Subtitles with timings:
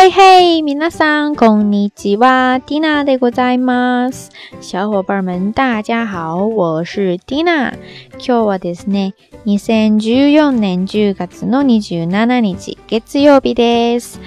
[0.00, 4.30] 嘿嘿，米娜桑，こんにちは，蒂娜でございます。
[4.60, 7.74] 小伙伴们，大家好，我是蒂娜。
[8.16, 9.14] 今日はですね、
[9.44, 14.20] 2014年10月の27日、月曜日です。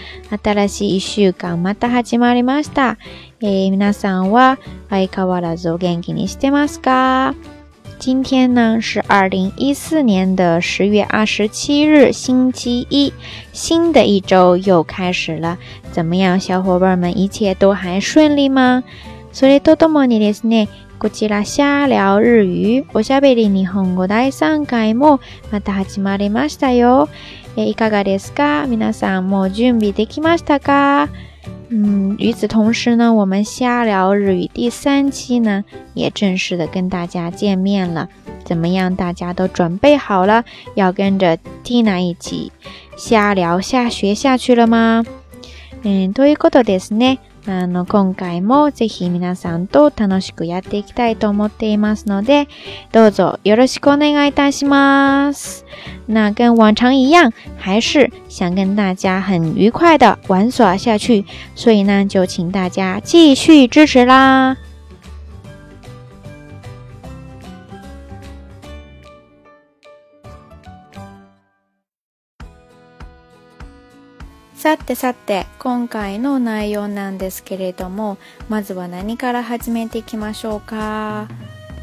[0.44, 2.98] 新しい一週間、また始まりました。
[3.40, 4.58] えー、皆さんは
[4.90, 7.34] 相変わらずお元気にしてますか
[8.02, 13.14] 今天呢是二零一四年的十月二十七日，星期一，
[13.54, 15.60] 新的一周又开始了。
[15.92, 18.84] 怎么样，小伙伴们，一切都还顺利吗？
[19.32, 23.02] それとともにですね、こちら下聊日語。
[23.02, 25.20] おしゃべり日本語第三回も
[25.52, 27.08] また始まりましたよ。
[27.56, 31.08] いかがですか、皆さんもう準備できましたか？
[31.70, 38.10] 嗯，与此同时呢，我们瞎聊日语第三期呢也正式的跟大家见面了。
[38.44, 40.44] 怎么样，大家都准备好了
[40.76, 42.52] 要跟着蒂娜一起
[42.98, 45.06] 瞎聊瞎学下去了吗？
[45.84, 47.18] 嗯，いうことです呢。
[47.48, 52.48] あの、今回もぜひ皆さんと楽しくやっていきたいと思っていますので、
[52.92, 55.66] どうぞよろしくお願いいたします。
[56.08, 61.26] 那跟往常一样，还是想跟大家很愉快的玩耍下去，
[61.56, 64.58] 所以呢，就请大家继续支持啦。
[74.62, 81.28] さてさて今回の内容なんですけれどもまずは何から始めていきましょうか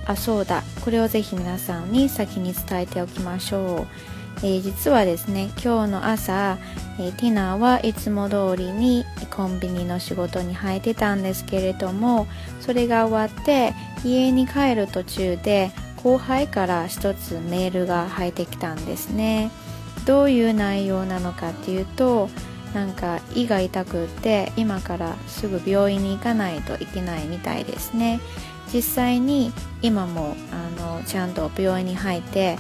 [0.07, 6.57] あそうだこれをぜひ皆さんに先に伝えておきましょう、えー、実はですね今日の朝、
[7.01, 12.29] えー、ティナはいつも通りにコンビニの仕事に入ってたんですけれども
[12.61, 15.73] それが終わって家に帰る途中で
[16.05, 19.51] 後輩から一つメールが入ってきたんですね
[20.07, 22.29] どういう内容なのかっていうと
[22.75, 28.21] なんか胃が痛くって今からすぐ病院に行かないといけないみたいですね
[28.73, 32.59] 実際に今もあのちゃんと病院に入って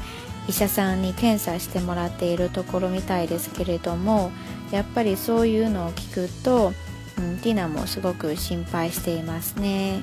[0.49, 4.33] 医者さんに検査してもらっているところみたいですけれども
[4.71, 6.73] やっぱりそういうのを聞くと、
[7.19, 10.03] うん、ティナもすごく心配していますね。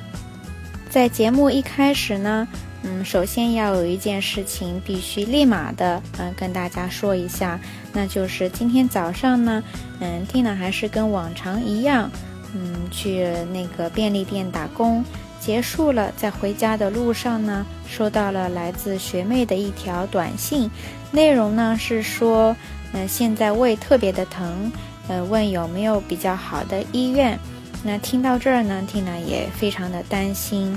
[0.95, 2.47] 在节目一开始呢，
[2.83, 7.59] 嗯，首先要有一件事情必须立马的，嗯，跟大家说一下，
[7.91, 9.61] 那就是今天早上呢，
[9.99, 12.09] 嗯，蒂娜还是跟往常一样，
[12.53, 15.03] 嗯，去那个便利店打工，
[15.37, 20.71] 结束了，在回家的路上呢，收到了来自学妹的一条短信，
[21.11, 22.55] 内容呢是说，
[22.93, 24.71] 嗯，现在胃特别的疼，
[25.09, 27.37] 呃，问有没有比较好的医院。
[27.87, 30.75] 那听到这儿呢，缇娜也非常的担心。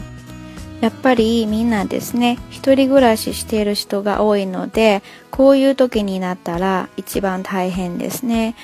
[0.82, 8.54] やっぱりみんなですね、一人暮らししている人が多いので、こういうときになったら一番大変ですね。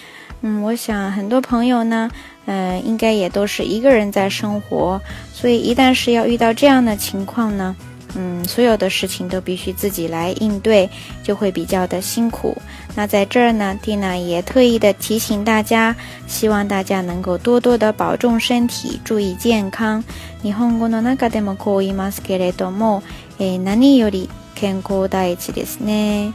[0.43, 2.11] 嗯，我想很多朋友呢，
[2.45, 5.01] 嗯，应该也都是一个人在生活，
[5.33, 7.75] 所以一旦是要遇到这样的情况呢。
[8.17, 10.89] 嗯，所有的事情都必须自己来应对，
[11.23, 12.57] 就会比较的辛苦。
[12.95, 15.95] 那在这儿呢，蒂娜也特意的提醒大家，
[16.29, 20.03] 希望大家能够多多的保重身体，注意健康。
[20.45, 23.03] 日本語の中でもこう言いますけれども、
[23.39, 26.33] え何より健康第一ですね。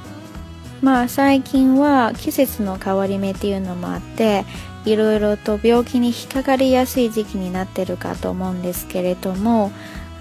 [0.81, 4.43] まあ最近は季節の変わり目っていうのもあって、
[4.85, 9.71] いろいろと病気に引っかかりやすい時期になってるかと思うんですけれども。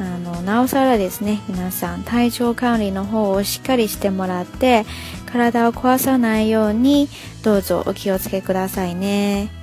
[0.01, 4.85] あのなおさらですね皆さん体調管理の方をしっかりしてもらって
[5.27, 7.09] 体を壊さないように
[7.43, 9.58] どうぞお気をつけくださいね。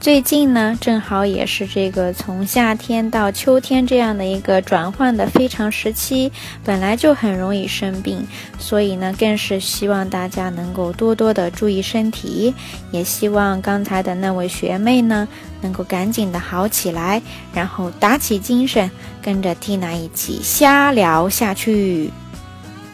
[0.00, 6.30] 最近呢，正好也是这个从夏天到秋天这样的一个转换的非常时期，
[6.64, 8.24] 本来就很容易生病，
[8.60, 12.54] 所以呢，更是希望大家能够多多的注意身体。
[12.92, 15.26] 也希望刚才的那位学妹呢，
[15.62, 17.20] 能够赶紧的好起来，
[17.52, 18.88] 然后打起精神，
[19.20, 22.08] 跟着缇娜一起瞎聊下去。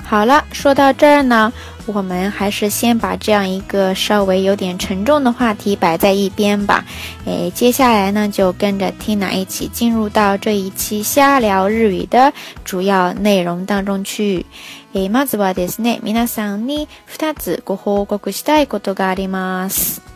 [0.07, 1.51] 好了，说到这儿呢，
[1.87, 6.85] 我们还是先把这样一个稍微有点沉重的话题摆在一边吧。
[7.25, 12.33] 诶，接下来呢，就跟着 Tina 一起进入到这一期瞎聊日语的
[12.67, 14.45] 主要内容当中去。
[14.93, 20.14] 诶，まずですね、皆さんに二つご報告したいことがあります。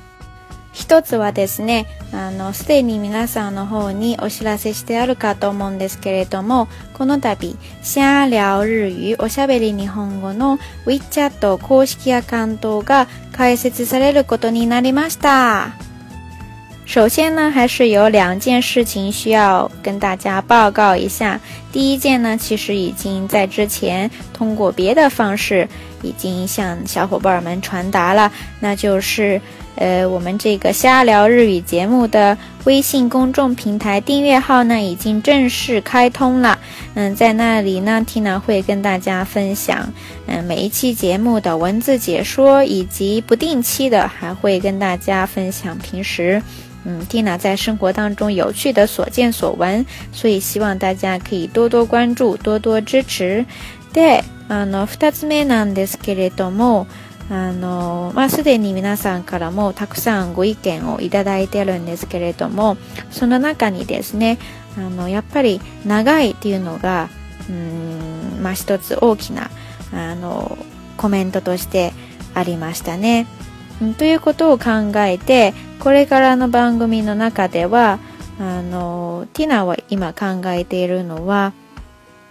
[0.73, 15.75] 一つはですね、あのすでに皆さんの方にお知らせしてあるかと思うんですけれども、この度シャャル日語おしゃべり日本語のウィッチャット公式アカウントが開設されることになりました。
[16.91, 21.38] 首先呢，还是有两件事情需要跟大家报告一下。
[21.70, 25.69] 第一件呢，其实已经在之前通过别的方式
[26.03, 28.31] 已经向小伙伴们传达了，
[28.61, 29.41] 那就是。
[29.79, 36.59] 呃，我们这个瞎聊日语节目的微信公众平台订阅号呢，已经正式开通了。
[36.95, 39.93] 嗯，在那里呢，Tina 会跟大家分享，
[40.27, 46.43] 嗯，每一期节目的文字解说，以及不定期的还会跟大家分享平时，
[46.85, 49.87] 嗯，Tina 在生活当中有趣的所见所闻。
[50.11, 53.47] 所以希望大家可以多多关注，多多支持。
[53.93, 56.89] 对，あの二つ目なんですけれども。
[57.31, 62.79] あのまあ、すでに皆さんからもたくさんご意見をいただいてるんですけれども
[63.11, 64.39] その中にですね
[64.79, 67.11] あのやっぱり長いっていうのが
[67.51, 69.51] うん、まあ、一つ大きな
[69.93, 70.57] あの
[70.97, 71.93] コメントとして
[72.35, 73.27] ありましたね。
[73.99, 77.99] ということを考えてこれからの番組の中では
[78.41, 81.53] あのティナは今考えているのは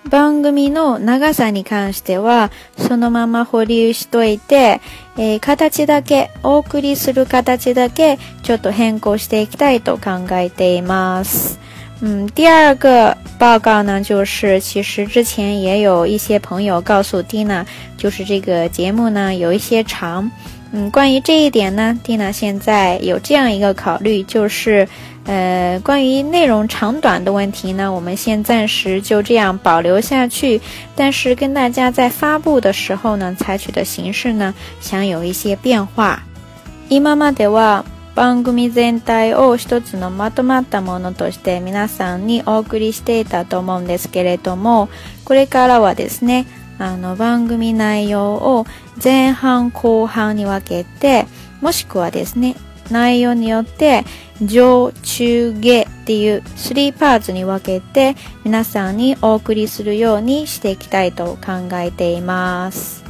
[0.08, 4.82] 番組の長さに関しては、そのまま保留しといて、
[5.18, 11.60] えー、形だけ、お送りする形だけ、ちょっと変更していきたいと考えています。
[12.02, 17.66] 嗯，第二个报告呢，就是其实之前也有一些朋友告诉 Tina，
[17.98, 20.30] 就是这个节目呢有一些长。
[20.80, 24.88] 嗯，关于这一点呢，蒂娜现在有这样一个考虑，就是，
[25.26, 30.62] 呃，关于内容长短的问题呢，我们先暂时就这样保留下去。
[30.96, 36.22] 但是跟大家在发布的时候呢，采取的形式呢，想有一些变化。
[36.90, 37.82] 今までは
[38.14, 44.90] 番組全体を一つのまとまったものとして皆さんにお送りしていたと思うんですけれども、
[45.26, 46.46] これからはですね。
[46.80, 48.66] あの番組内容を
[49.04, 51.26] 前半後半に分けて
[51.62, 52.56] もしくはですね
[52.92, 54.06] 内容によって
[54.42, 58.16] 上中下っていう3パーツに分けて
[58.46, 63.06] 皆さんにお送りするようにしていきたいと考えています。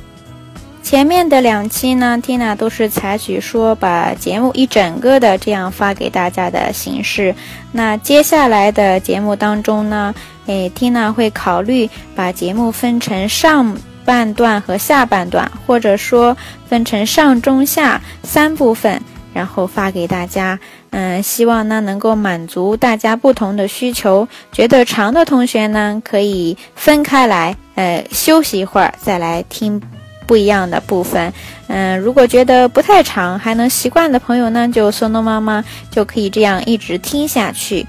[0.89, 7.35] 前面的两期呢，Tina 都是采取说把节目一整个的这样发给大家的形式。
[7.73, 10.15] 那接下来的节目当中呢，
[10.47, 16.35] 哎，听呢会考虑把节目分成上半段和下半段，或者说
[16.67, 18.99] 分成上中下三部分，
[19.33, 20.57] 然后发给大家。
[20.91, 24.25] 嗯，希望呢能够满足大家不同的需求。
[24.53, 29.81] 觉得长的同学呢，可以分开来，呃，休息一会儿再来听
[30.25, 31.31] 不一样的部分。
[31.67, 35.61] 嗯，如果觉得不太长，还能习惯的朋友呢，就松松妈妈
[35.91, 37.85] 就可以这样一直听下去。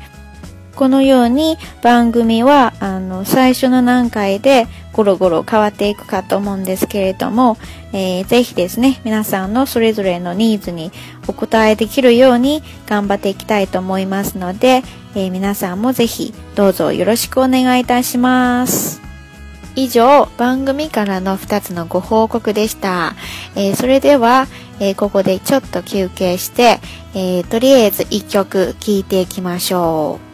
[0.78, 7.56] このように番組はあの最初の段階でゴロゴロ変わっていくかと思うんですけれども、
[7.92, 10.92] えー、ぜひですね、皆さんのそれぞれのニーズに
[11.26, 14.82] お応えできるように頑張っていきたいと思いますので、
[15.16, 19.00] えー、皆さんもぜひどうぞよろしくお願いいたします。
[19.74, 23.14] 以上、番組からの2つのご報告でした。
[23.56, 24.46] えー、それでは、
[24.78, 26.78] えー、ここでちょっと休憩して、
[27.14, 30.27] えー、とりあえず1曲聴いていきましょう。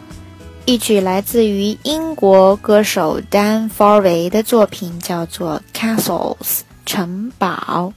[0.67, 5.61] 一曲来自于英国歌手 Dan Farvey 的作品，叫做
[6.03, 6.35] 《Castles》
[6.87, 7.93] 城堡。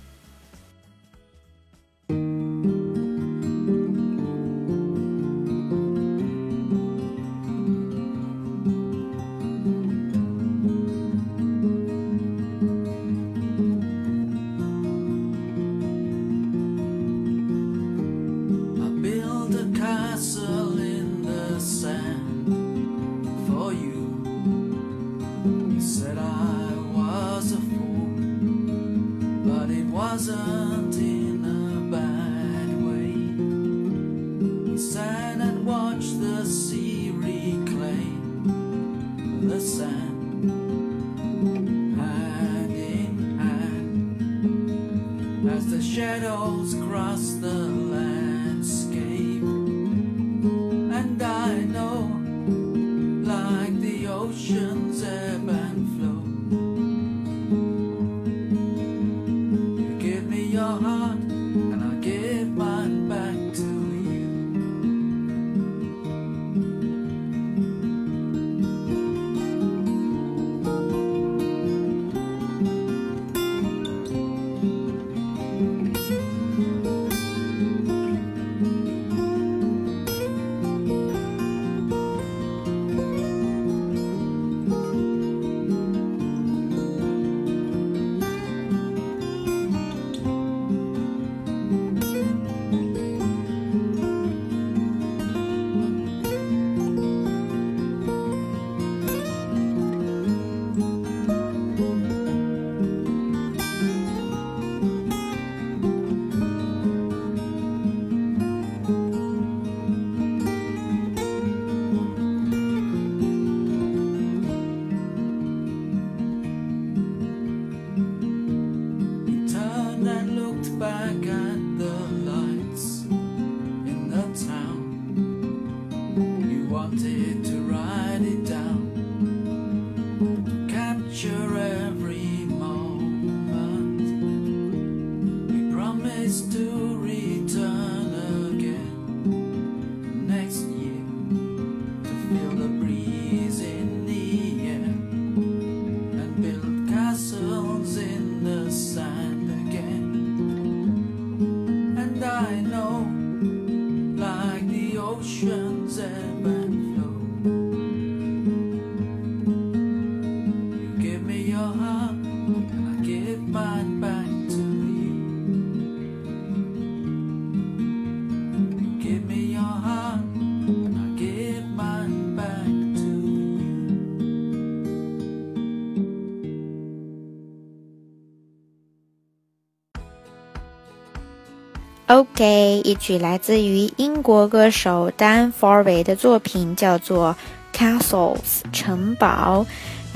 [182.21, 187.37] OK，一曲来自于英国歌手 Dan f a r w e y 的作品，叫做
[188.01, 189.65] 《Castles 城堡》。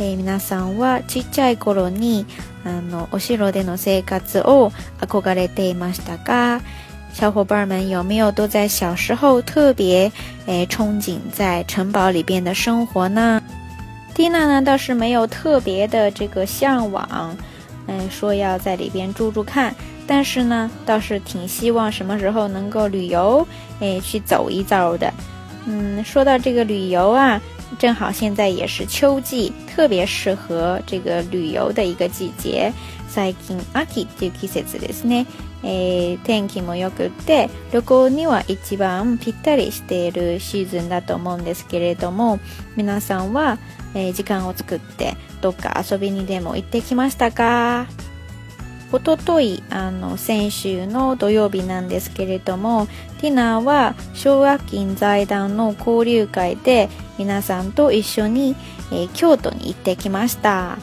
[0.03, 2.25] 诶，みなさんはちっちゃい頃に
[2.65, 6.61] あのお城での生活を憧れていましたか？
[7.15, 10.11] シャホバーマン有没有都在小时候特别
[10.47, 13.41] 诶憧憬在城堡里边的生活呢？
[14.13, 17.37] 蒂娜呢倒是没有特别的这个向往，
[17.87, 19.73] 嗯，说要在里边住住看。
[20.07, 23.47] 但是呢，倒是挺希望什么时候能够旅游，
[23.81, 25.13] 哎，去走一遭的。
[25.67, 27.41] 嗯，说到这个旅游啊，
[27.79, 32.73] 正好现在也是秋季，特别适合这个旅游的一个季节。
[33.09, 33.65] 最近秋
[34.07, 35.27] っていう季節ですね。
[35.65, 42.41] えー、天気も良くって旅行には一番ぴったりしているシーズンだと思うんですけれども
[42.75, 43.59] 皆さんは、
[43.95, 47.87] えー、時間を作ってどっか遊びにでも行ってきましたか
[48.95, 52.87] おとといあの先週の土曜日なんですけれども
[53.23, 58.55] ティナは奨学金財団の交流会で皆さんと一緒に、
[58.93, 60.77] えー、京都に行ってきました。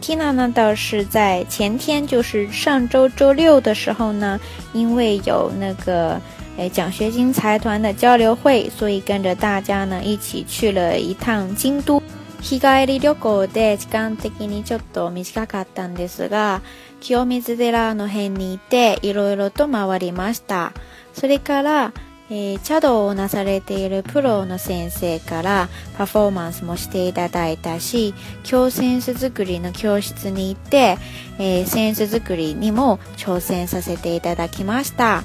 [0.00, 4.40] テ缇娜呢，倒是在前天，就是上周周六的时候呢，
[4.72, 6.20] 因为有那个
[6.56, 12.02] 诶奖学金财团的交流会，所以跟着大家呢一起去了一趟京都。
[12.42, 16.60] 日帰り旅行で時間的にちょっと短かったんですが、
[17.02, 20.72] 清水寺の辺にいていろいろと回りました
[21.12, 21.92] それから、
[22.30, 25.68] えー、茶道をなされているプロの先生から
[25.98, 30.96] パフォーマンスもしていただいたし京ンス作りの教室に行って、
[31.38, 35.24] えー、ンス作りにも挑戦させていただきました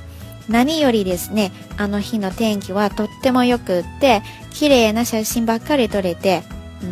[0.50, 6.42] 何よりですねあの日の天気はとってもよくって綺麗な写真ばっかり撮れて
[6.82, 6.86] う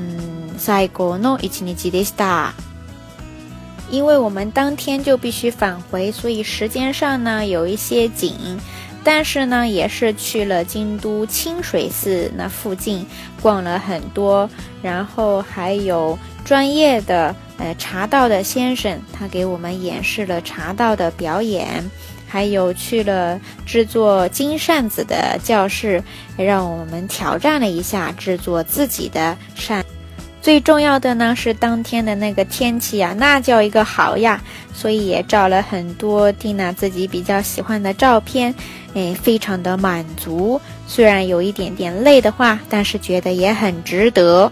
[0.53, 2.53] ん最高の一日でした。
[3.89, 8.33] 因为我们当天就必须返回，所以时间上呢有一些紧，
[9.03, 13.05] 但是呢也是去了京都清水寺那附近
[13.41, 14.49] 逛了很多，
[14.81, 21.67] 然后还有专业的呃茶道的先生，他给我们演示了茶道的表演，
[22.27, 26.03] 还有去了制作金扇子的教室，
[26.37, 29.85] 让我们挑战了一下制作自己的扇。
[30.45, 34.39] 最重要的呢是当天的那个天气呀，那叫一个好呀，
[34.75, 38.53] 所以也照了很多蒂娜自己比较喜欢的照片，
[38.93, 40.61] 哎，非常的满足。
[40.85, 44.51] 虽然有一点点累的话，但是觉得也很值得。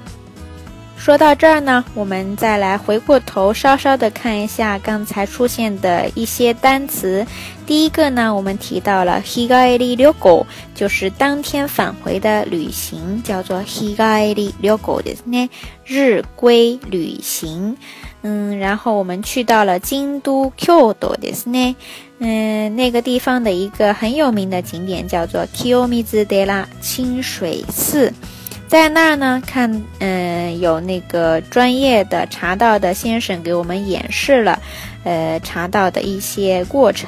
[0.95, 7.25] 说到这儿呢，我们再来回过头，稍稍的看一下刚才出现的一些单词。
[7.65, 15.49] 第一个呢，我们提到了 higai r y o o 就是当天返回的旅行，叫做 higai r y o g o 的呢，
[15.85, 17.75] 日归旅行。
[18.21, 21.75] 嗯，然后我们去到了京都 kyoto 的呢，
[22.19, 28.13] 嗯，那个地方的一个很有名的景点叫做 kyomizdera 清水寺。
[28.73, 34.59] 在那儿呢，看，嗯，有那个专业的茶道的先生给我们演示了，
[35.03, 37.07] 呃，茶道的一些过程，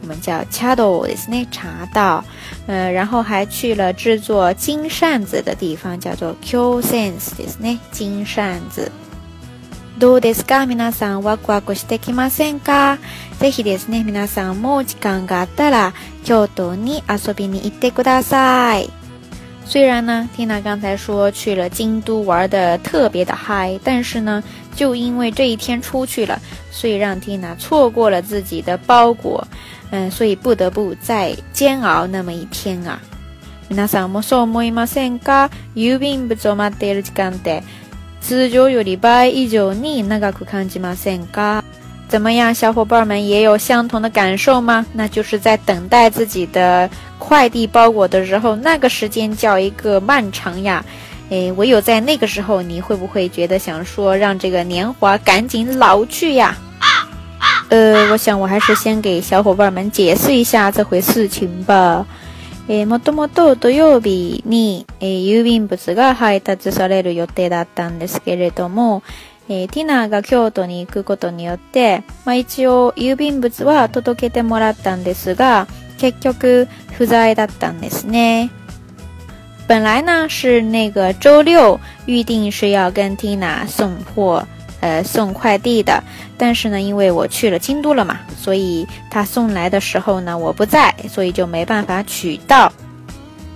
[0.00, 2.24] 我们叫茶道，ですね，茶道，
[2.68, 8.88] 呃，然后还去了制作金扇子的地方，叫做 Q Sense，ですね，金扇子。
[9.98, 12.96] どうですか、皆さん、ワクワクしてきませんか？
[13.40, 19.01] ぜひですね、皆さんも時間があったら京都に遊びに行ってください。
[19.72, 24.44] 虽然呢，缇娜刚才说去了京都玩的特别的嗨，但是呢，
[24.76, 26.38] 就因为这一天出去了，
[26.70, 29.42] 所以让缇娜错过了自己的包裹，
[29.90, 33.00] 嗯，所以不得不再煎熬那么一天啊。
[33.66, 33.74] 怎
[42.20, 44.84] 么样，小伙伴们也有相同的感受吗？
[44.92, 46.86] 那就是在等待自己的。
[47.22, 50.84] 快递包裹的时候，那个时间叫一个漫长呀！
[51.30, 56.56] 诶，唯有在那个时候，你会不会觉得想说让这个年华赶紧老去呀？
[57.68, 62.04] 呃，我想我还是先给小伙伴们解释一下这回事情吧。
[62.68, 69.02] え、もともと土曜日にえ郵便物が配達される予定だったんですけれども、
[69.48, 75.66] えティナが京都に行くことによって、まあ、一応郵便物は届けてもらったんですが。
[75.98, 78.50] 結局不在だったんですね。
[79.68, 84.46] 本来呢是那个周六预定是要跟 Tina 送货，
[84.80, 86.02] 呃送快递的，
[86.36, 92.70] 但是呢因为我去了京都了嘛，所以他送来的时候呢我不在，所以就没办法取到。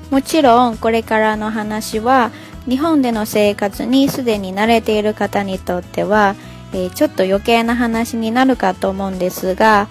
[0.08, 2.30] もちろんこれからの話は
[2.68, 6.36] 日本での生活にすでに慣れている方にとっては、
[6.72, 9.88] えー、ちょっと余計な話になるかと思うんですが。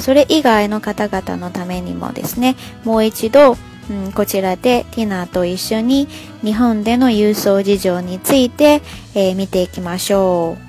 [0.00, 3.56] それ以外の方々のためにもですね、もう一度
[4.14, 6.08] こちらでティナと一緒に
[6.42, 8.82] 日本での郵送事情について
[9.36, 10.66] 見ていきましょう。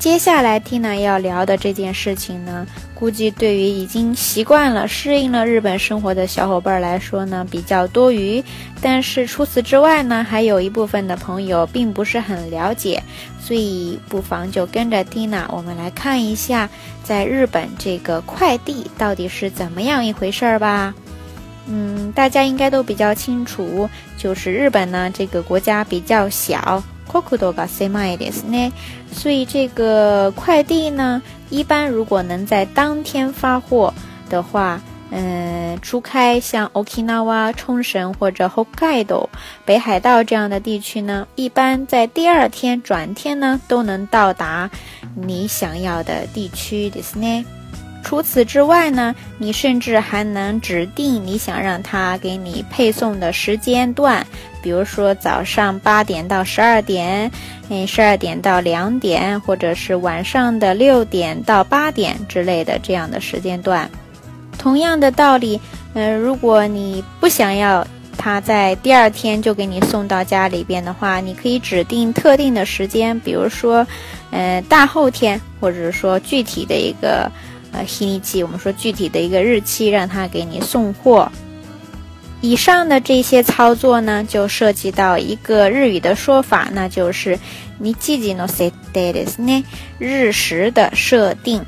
[0.00, 8.42] 接下来蒂娜要聊的这件事情呢，估计对于已经习惯了、适应了日本生活的小伙伴来说呢，比较多余。
[8.80, 13.02] 但是除此之外呢，还有一部分的朋友并不是很了解。
[13.40, 16.68] 所以，不妨就跟着 n 娜，我们来看一下，
[17.02, 20.94] 在日本这个快递到底是怎么样一回事儿吧。
[21.66, 26.82] 嗯，大家应该都比较清楚，就是日本呢这个国家比较小，
[29.12, 33.92] 所以这个快递呢，一般如果能在当天发货
[34.28, 34.80] 的话。
[35.12, 39.28] 嗯，除开像 Okinawa、冲绳或者 Hokkaido、
[39.64, 44.70] 北海道这样的地区呢，一般在第二天、转天呢都能到达
[45.16, 47.44] 你想要的地区，的是呢。
[48.02, 54.24] 除此之外呢，你甚至还能指定你想让他给你配送的时间段，
[54.62, 57.30] 比如说早上八点到十二点，
[57.68, 63.90] 嗯，十二点到两点，或者是晚上的六点到八点之类的这样的时间段。
[64.60, 65.58] 同样的道理，
[65.94, 67.84] 嗯，如果你不想要
[68.18, 73.86] 他在第二天就给你送到家里边的话，你可以指定特定的时间，比如说，
[74.30, 77.30] 呃，大后天，或者说具体的一个，
[77.72, 81.30] 呃，星期，我们说具体的一个日期，让他给你送货。
[82.42, 87.30] 以上的这些操作呢，就涉及到一个日语的说法，那就是，
[87.82, 89.64] 日时の設定呢，
[89.98, 91.64] 日时的设定。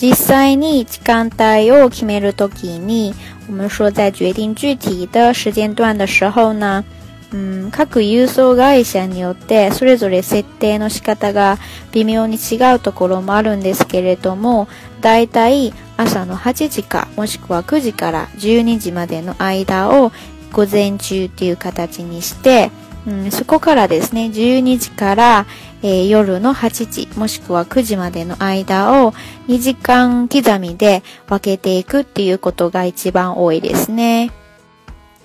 [0.00, 3.14] 実際に時間帯を決めるときに、
[3.48, 6.84] 我们说在决定具体的时間段的时候呢、
[7.32, 11.58] うん、各郵送会社によってそれぞれ設定の仕方が
[11.90, 14.68] 微妙に違うところもあるんですけれども、
[15.00, 20.12] だいたい朝の8時かもしくは9時から12時までの間を
[20.52, 22.70] 午前中っていう形にして、
[23.06, 25.46] うん、そこからですね、12時から、
[25.82, 29.12] えー、夜の8時もしくは9時までの間を
[29.46, 34.32] 2時間刻みで分けていくっていうことが一番多いですね。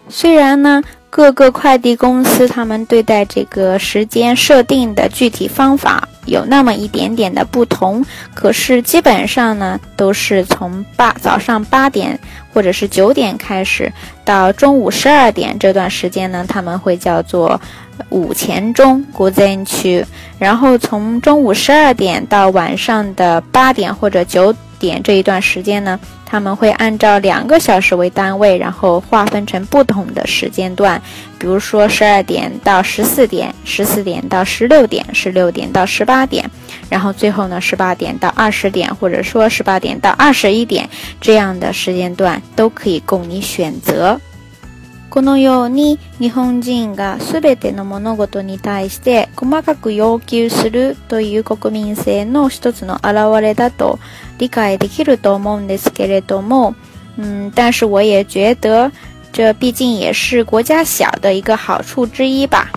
[0.10, 12.18] 虽然呢，各个快递公司他们对待这个时间设定的具体方法有那么一点点的不同，可是基本上呢，都是从八早上八点
[12.54, 13.92] 或者是九点开始，
[14.24, 17.60] 到中午十二点这段时间呢，他们会叫做
[18.10, 20.06] 午前钟（古筝区）。
[20.40, 26.00] 然后从中午十二点到晚上的八点或者九点这一段时间呢。
[26.34, 31.00] 他们会按照两个小时为单位，然后划分成不同的时间段，
[31.38, 36.50] 比如说十二点到十四点，十四点到十六点，十六点到十八点，
[36.90, 40.90] 然后最后呢，十八点到二十点，或者说十八点到二十一点
[41.22, 44.20] 这样的时间段都可以供你选择。
[45.14, 54.00] このように日本人が全ての物事に対して細かく要求するという国民性の一つの表れだと
[54.40, 56.74] 理解できると思うんですけれども、
[57.18, 58.92] 嗯，但是我也觉得
[59.32, 62.72] 这毕竟也是国家小的一个好处之一吧。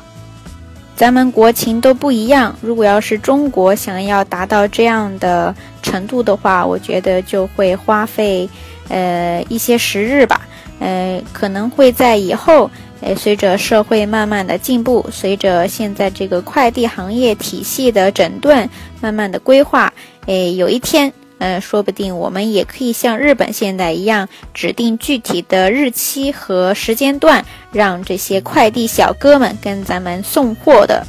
[0.95, 8.47] 咱们国情都不一样，如果要是中国想要达到这样的程度的话，我觉得就会花费
[8.91, 10.43] 呃一些时日吧。
[10.81, 12.71] 呃，可能会在以后，
[13.03, 18.69] 哎，随着社会慢慢的进步，随着现在这个快递行业体系的整顿，
[19.01, 19.93] 慢慢的规划，
[20.27, 31.07] 诶，有一天，呃，说不定我们也可以像日本现在一样，指定具体的日期和时间段，让这些快递小哥们跟咱们送货的。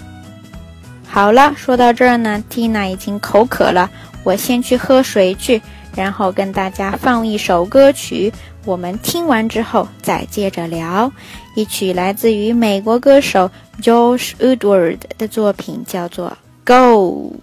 [1.10, 3.90] 好了，说到这儿呢，Tina 已经口渴了，
[4.24, 5.62] 我先去喝水去，
[5.96, 8.32] 然后跟大家放一首歌曲。
[8.68, 11.10] 我们听完之后再接着聊，
[11.56, 13.50] 一曲来自于美国歌手
[13.82, 16.28] George o d w a r d 的作品，叫做
[16.66, 17.34] 《Go》。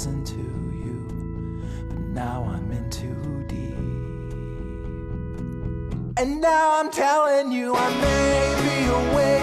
[0.00, 1.06] was into you,
[1.88, 3.76] but now I'm in too deep.
[6.18, 8.32] And now I'm telling you I may
[8.62, 9.39] be awake.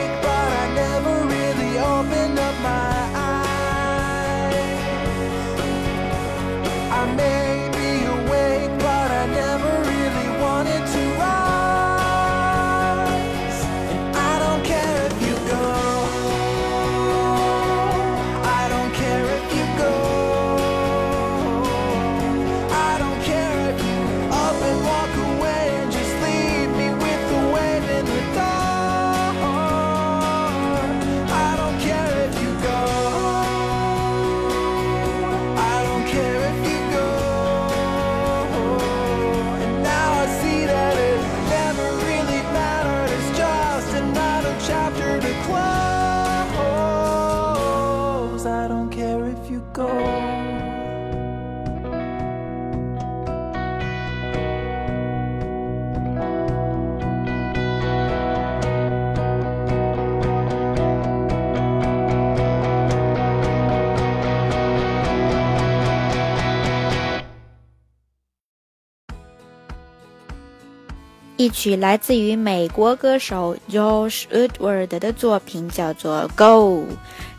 [71.48, 76.82] 一曲来自于美国歌手 Josh o d w a r d 的作品，叫做《Go》。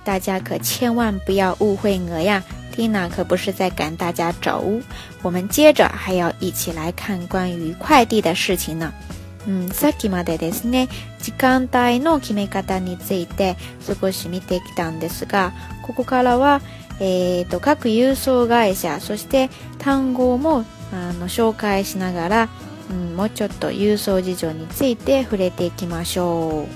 [0.03, 2.43] 大家可千万不要误会我呀
[2.73, 4.65] ，t i n a 可不是在赶大家走。
[5.21, 8.91] 我们接着还要一起来看关于快递的事情呢。
[9.45, 10.89] 嗯，さっきまでですね、
[11.21, 15.53] 時間帯の決め方について少し見てきたんですが、
[15.87, 16.63] ここからは
[16.99, 22.49] えっと各郵送会社そして単語もあの紹介しながら。
[22.91, 26.69] うん、もうちょっと郵送事情について触れていきましょう。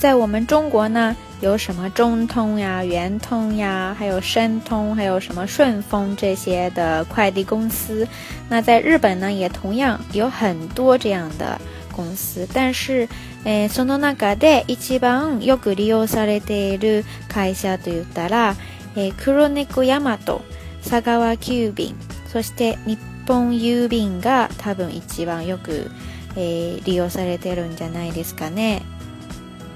[0.00, 8.06] 在我们中国呢，有什么中通呀、圆通呀，还有申通，还有什么顺丰这些的快递公司。
[8.48, 11.58] 那在日本呢，也同样有很多这样的
[11.94, 13.08] 公司，但是。
[13.44, 18.56] えー、その中で一番よく利用されている会社といったら、
[18.96, 20.42] えー、黒猫ヤマト、
[20.82, 21.94] 佐川急便、
[22.32, 25.90] そして日日本郵便が多分一番よく
[26.34, 28.80] 利用されてるんじゃないですかね。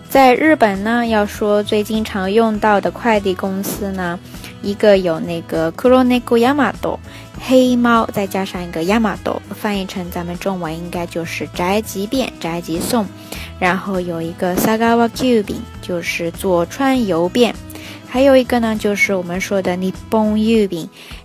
[0.09, 4.19] 在日本呢，要说最经常用到的快递公司呢，
[4.63, 6.99] 一个有那个 Kuroneko Yamato
[7.47, 13.05] 黑猫，再加上一个 Yamato，翻译成咱们中文应该就是宅急便、宅急送。
[13.61, 17.55] 然后有一个 Sagawa c u b i n 就是左川邮便。
[18.15, 20.79] 还有一个呢，就是我们说的 Nippon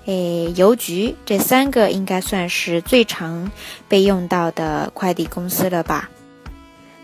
[0.05, 3.51] 诶，邮局，这三个应该算是最常
[3.89, 6.09] 被用到的快递公司了吧？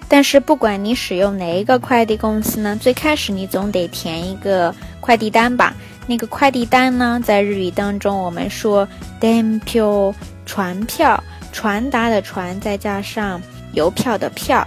[0.07, 5.75] 但是不管你使用哪一个快递公司呢，最开始你总得填一个快递单吧？
[6.07, 8.87] 那个快递单呢，在日语当中我们说
[9.19, 10.15] d a n p
[10.45, 13.41] 传票，传达的传，再加上
[13.73, 14.65] 邮票的票。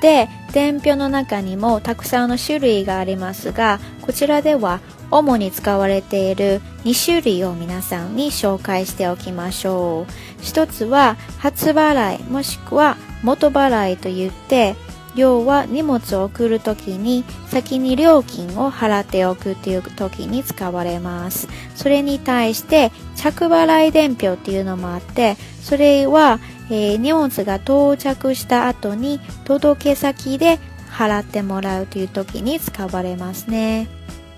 [0.00, 14.74] で伝票の中にもたくさんの種類がありますがこちらでは主に使われている2種類を皆さんに紹介しておきましょう一つは初払いもしくは元払いといって
[15.16, 26.38] 要は荷物を送るときに先に料金を払っておくっていう時に使われますそれに対して着払い伝票っていうのもあってそれは
[26.70, 33.88] 荷包斯が到着した後に届け先で払ってもらうという時に使われますね。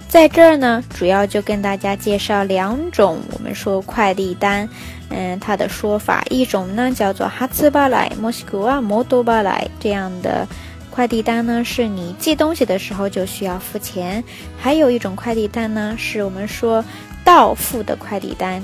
[0.09, 4.67] 在这儿呢，主要就跟大家介绍两种我们说快递单，
[5.11, 10.47] 嗯，它的说法，一种呢叫做ハチバ来モシグワモドバ来这样的
[10.91, 14.23] 快递单呢，是你寄东西的时候就需要付钱；
[14.59, 16.83] 还有一种快递单呢，是我们说
[17.25, 18.63] 到付的快递单。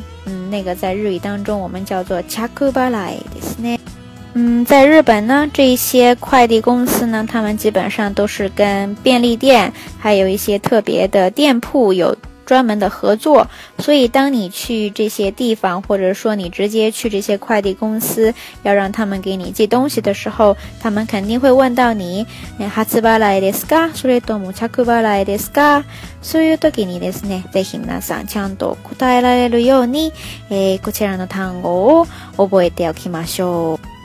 [0.51, 3.79] 那个在日语当中我们叫做チャクバライ，是呢。
[4.35, 12.15] 嗯，在日本呢，这一些快递公司呢，他们基本上都是跟便利店，还有一些特别的店铺有。
[12.49, 13.47] 专门的合作，
[13.79, 18.33] 所以当你去这些地方，或者说你直接去这些快递公司，
[18.63, 22.27] 要让他们给你寄东西的时候，他们肯定会问到你。
[22.59, 23.91] 発払いですか？
[23.95, 25.85] それとも着払いですか？
[26.23, 30.11] そういう時にですね、ぜひ皆さんちゃんと答えられるように、
[30.49, 32.07] えこちらの単語を
[32.39, 33.98] 覚えておきましょう。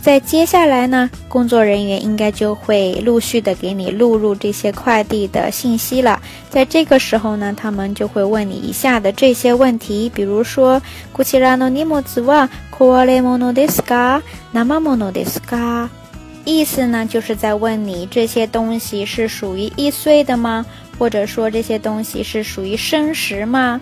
[0.00, 6.20] 在接下来呢，工作人员应该就会陆续的给你录入这些快递的信息了。
[6.48, 10.80] 在这个时候呢，他们就会问你以下的这些问题，比如说，
[16.44, 20.64] 意思呢就是在问你这些东西是属于易碎的吗？
[20.98, 23.78] 或者说这些东西是属于生食吗？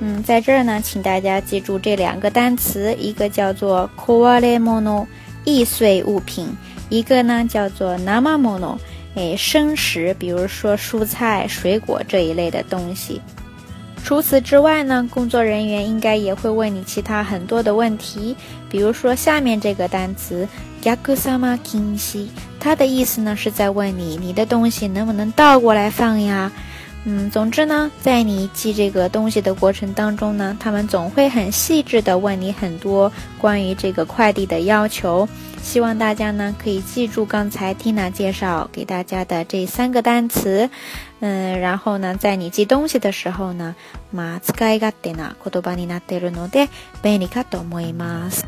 [0.00, 4.02] 嗯，在这呢，请大家记住这两个单词，一个叫做，意思呢就是在问你这些东西是属于易碎的吗？
[4.02, 4.12] 或者说这些东西是属于生食吗？
[4.14, 5.06] 嗯，在这儿呢，请大家记住这两个单词，一个叫做，意思呢
[5.44, 6.48] 易碎物品，
[6.88, 8.78] 一个呢叫做 n a m a m o n o
[9.14, 13.20] 诶，生食，比如说蔬菜、水果这一类的东西。
[14.04, 18.34] 除此之外呢，工作人员应该也会问你其他很多的问题，
[18.70, 20.48] 比如说下面这个单词
[20.82, 22.26] yakusama kinsi，
[22.58, 26.50] 它的意思呢是在问你你的东西能不能倒过来放呀？
[27.04, 35.28] 嗯，总之呢，在你寄这个东西的过程当中呢，他们总会很细致的问你很多关于这个快递的要求。
[35.60, 40.68] 希望大家呢可以记住刚才 Tina 介绍给大家的这三个单词。
[41.20, 43.74] 嗯，然后呢，在你寄东西的时候呢，
[44.14, 46.68] まあ使い勝手な言葉になっているので
[47.02, 48.44] 便利かと思います。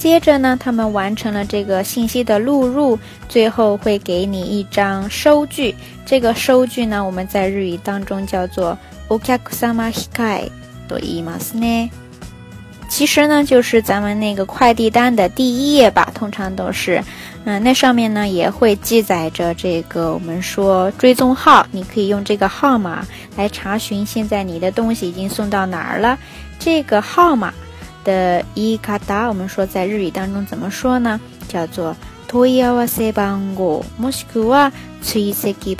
[0.00, 5.74] 接着呢，他们完成了这个信息的录入，最后会给你一张收据。
[6.06, 8.78] 这个收据呢，我们在日语当中叫做
[9.12, 9.92] “おけくさま
[10.88, 11.90] と言い”ます呢，
[12.88, 16.10] 其实呢，就是咱们那个快递单的第一页吧。
[16.14, 17.04] 通常都是，
[17.44, 26.16] 嗯，那上面呢也会记载着这个我们说追踪号，你可以用这个号码来查询现在你的东西已经送到哪儿了。
[26.58, 27.52] 这个号码。
[28.04, 31.20] 的伊卡达，我们说在日语当中怎么说呢？
[31.48, 31.94] 叫做
[32.28, 35.76] 托伊アワセバンゴ、もしくはツイセキ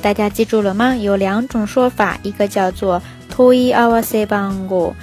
[0.00, 0.94] 大家记住了吗？
[0.94, 4.94] 有两种说法，一个叫做托伊アワセバンゴ、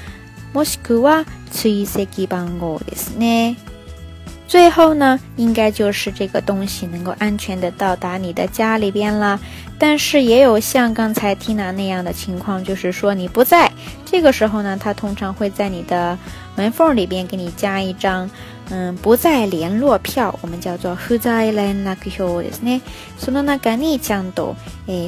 [0.53, 3.55] もしくはツイセキバンゴですね。
[4.47, 9.39] 最后呢，应该就是这个东西能够安全的到达你的家里边了。
[9.77, 13.69] 但是也有像刚才 Tina 那样的情况，就是说你不在
[14.05, 16.17] 这个时候呢，他通常会在你的
[16.55, 18.29] 门缝里边给你加一张。
[18.69, 22.81] 嗯，不在联络票，我们叫做不在联络票ですね。
[23.19, 24.55] その中にちゃんと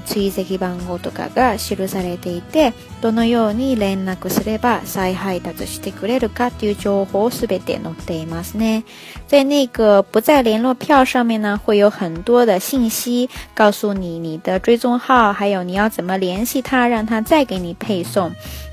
[0.05, 8.83] 追跡番号とかが記載されていて、どのように連絡すれば再配達してくれるかっていう情報をすべて載っていますね。
[9.27, 18.31] 在那个不在联络票上面呢，会有很多的信息告诉你你的追踪号，还有你要怎么联系他，让他再给你配送，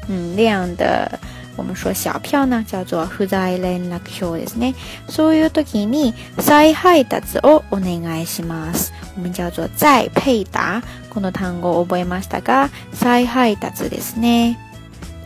[0.08, 1.18] 嗯，那样的。
[1.56, 4.74] 我们说小票呢叫做不在連絡票ですね。
[5.08, 8.92] そういう時に再配達をお願いします。
[9.16, 10.82] 我们叫做再配達。
[11.10, 14.58] この単語を覚えましたか再配達ですね。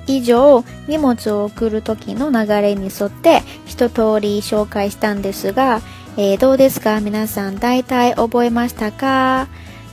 [0.07, 5.81] 以上、荷物を送る時の流れに沿って一通り紹介したんですが、
[6.17, 9.49] えー、どうですか皆さん大体覚えましたか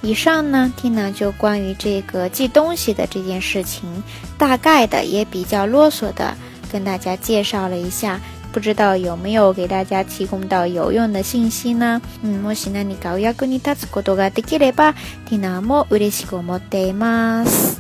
[0.05, 3.89] 以上呢，n 娜就关于这个寄东西的这件事情，
[4.37, 6.31] 大概的也比较啰嗦的
[6.71, 8.19] 跟大家介绍了一下，
[8.51, 11.99] 不知道有没有给大家提供到有用的信息呢？
[12.21, 14.93] 嗯，もし何かお役に立つことができれば、
[15.27, 17.77] Tina も嬉し思っています。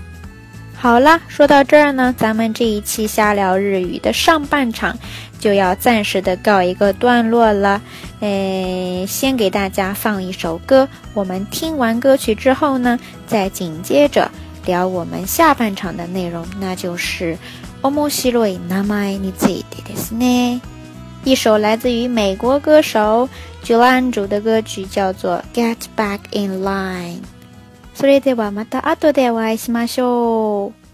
[0.75, 4.97] 好啦，说到这儿呢，咱们这一期瞎聊日语的上半场。
[5.45, 7.79] 就要暂时的告一个段落了，
[8.19, 14.27] 诶，先给大家放一首歌，我们听完歌曲之后呢，再紧接着
[14.65, 17.37] 聊我们下半场的内容，那就是
[17.87, 19.63] 《Omoshiroi Namai n i d
[19.95, 20.59] s n
[21.23, 23.29] 一首来自于美国歌手
[23.61, 27.17] j u l a n j u 的歌曲，叫做《Get Back In Line》。
[27.93, 30.84] それではまたあといいしましょう。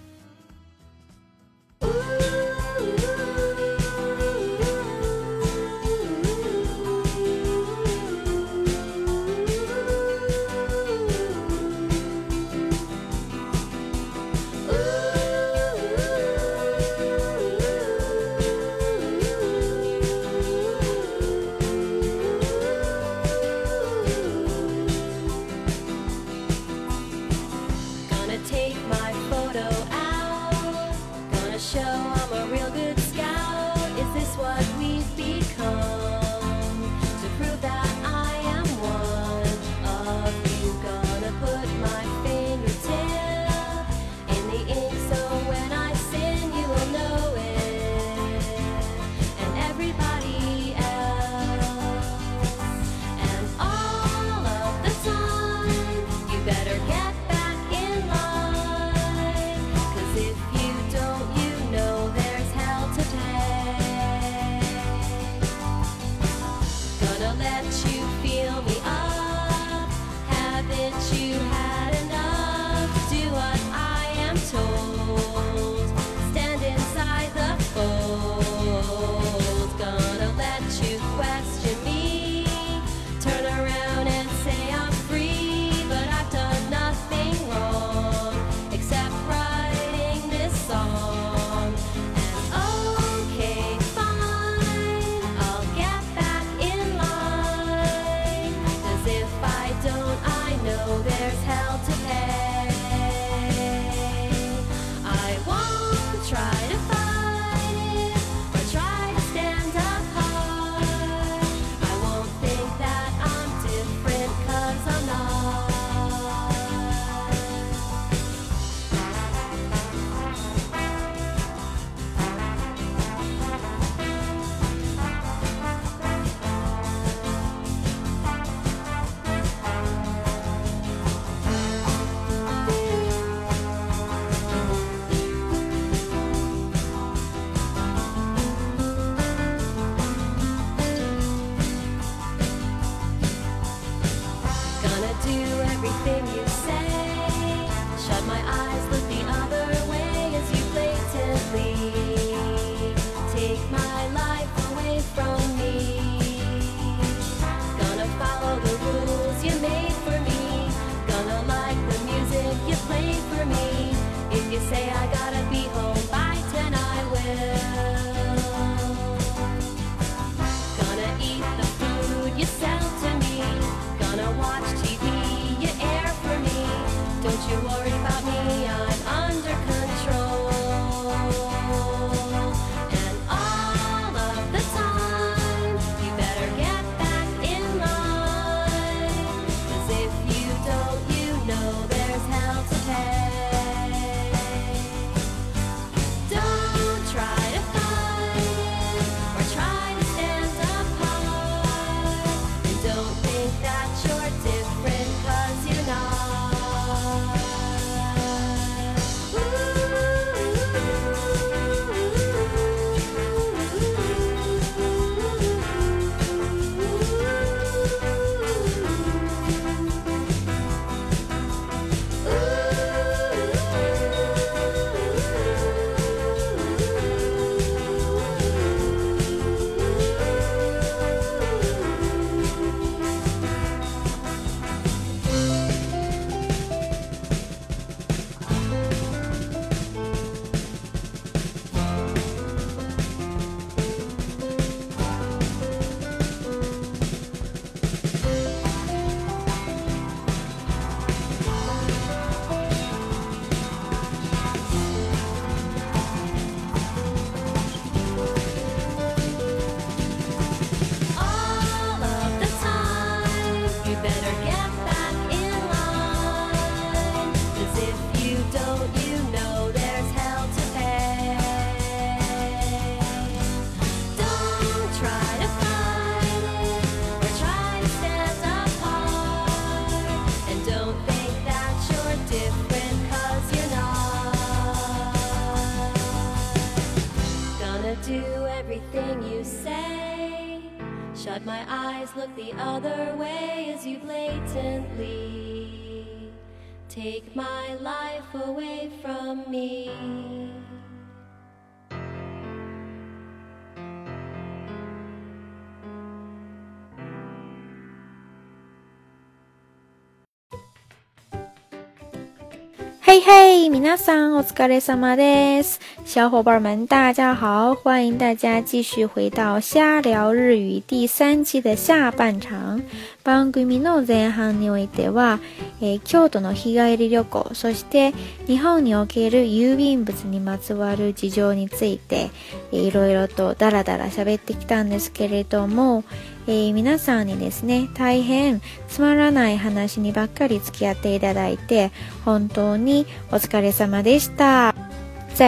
[313.98, 322.81] さんお疲れ様です，小伙伴们大家好，欢迎大家继续回到瞎聊日语第三期的下半場。
[323.23, 325.39] 番組の前半においては、
[325.81, 328.13] えー、京都の日帰り旅行、そして
[328.48, 332.31] 日本における郵便物にまつわる事情について、
[332.71, 336.04] いろいろとダラダラ喋ってきたんですけれども、
[336.44, 336.54] 在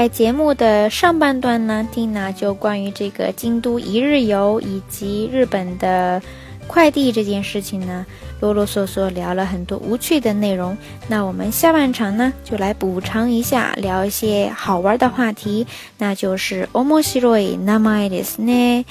[0.10, 6.22] 节目的上半段呢，蒂娜就关于这个京都一日游以及日本的
[6.68, 8.06] 快递这件事情呢，
[8.40, 10.78] 啰啰嗦嗦聊了很多无趣的内容。
[11.08, 15.66] 那我们下半场呢，就来补偿一下，聊一些好玩的话题，
[15.98, 18.86] 那就是欧莫西罗伊那麦迪斯呢。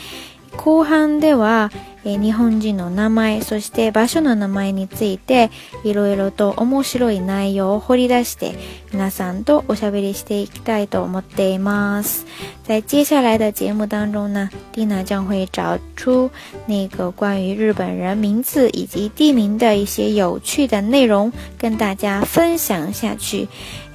[0.57, 1.71] 後半では、
[2.05, 5.53] え日本人の名前そして場所の名前について
[5.85, 8.59] いろいろと面白い内容を掘り出して
[8.93, 12.27] 皆さんとおしゃべりしていきたいと思っています。
[12.65, 16.29] 在接下来的节目当中呢 d i n 将会找出
[16.67, 23.47] 那个关于日本人名字以及地名的一些有趣的内容跟大家分享下去。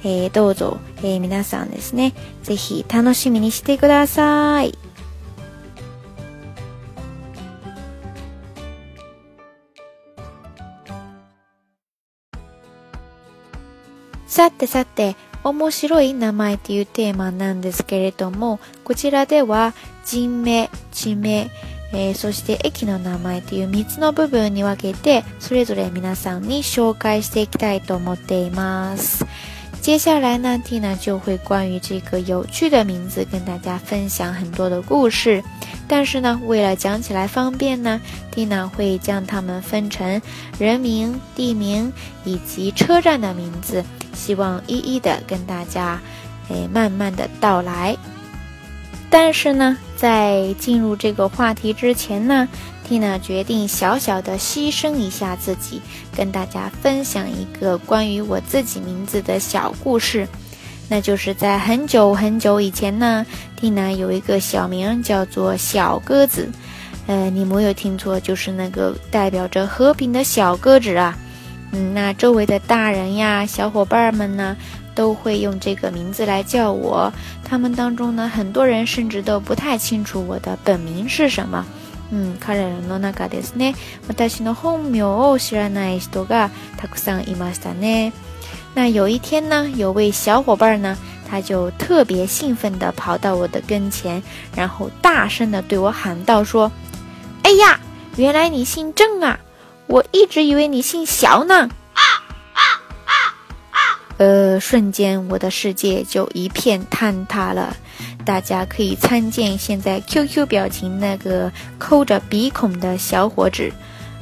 [0.02, 4.87] えー、どうぞ、えー、皆さんですね、ぜひ楽しみにしてください。
[14.28, 19.72] さてさて、面白い名前というテーマなんですけれども、こちらでは
[20.04, 21.50] 人名、地名、
[21.94, 29.24] えー、そして駅の名前という3つの部分に分けて、それぞれ皆さんに紹介していきたいと思っています。
[29.80, 35.42] 接下来呢，Tina 就会关于这个有趣的名字跟大家分享很多的故事。
[35.88, 37.98] 但是呢，为了讲起来方便呢
[38.34, 40.20] ，Tina 会将它们分成
[40.58, 41.90] 人名、地名
[42.26, 43.82] 以及车站的名字。
[44.18, 45.98] 希望一一的跟大家，
[46.50, 47.96] 诶，慢慢的到来。
[49.08, 52.46] 但是呢，在进入这个话题之前呢
[52.90, 55.80] ，n 娜决定小小的牺牲一下自己，
[56.14, 60.26] 跟大家分享一个关于我自己名字的小故事。
[60.90, 63.24] 那就是在很久很久以前呢
[63.62, 66.50] ，n 娜有一个小名叫做小鸽子，
[67.06, 71.16] 呃，你没有听错，就是那个代表着和平的小鸽子啊。
[71.72, 74.56] 嗯，那周围的大人呀、小伙伴们呢，
[74.94, 77.12] 都会用这个名字来叫我。
[77.44, 81.64] 他们当中呢，很多人甚至都不太清楚我的本名是什么。
[82.10, 82.52] 嗯，彼
[82.90, 83.74] の中ですね、
[84.08, 88.12] 私の本名を知らない人がたくさんいましたね。
[88.74, 90.96] 那有一天呢，有位小伙伴呢，
[91.28, 94.22] 他就特别兴奋地跑到我的跟前，
[94.56, 96.72] 然后大声地对我喊道：“说，
[97.42, 97.78] 哎呀，
[98.16, 99.38] 原来你姓郑啊！”
[99.88, 101.60] 我一直以为你姓小呢，
[101.94, 102.00] 啊
[102.52, 102.60] 啊
[103.06, 103.12] 啊
[103.70, 103.80] 啊！
[104.18, 107.74] 呃，瞬间我的世界就一片坍塌了，
[108.22, 113.72] 大家可以参见现在 QQ 表情那个抠着鼻孔的小伙子，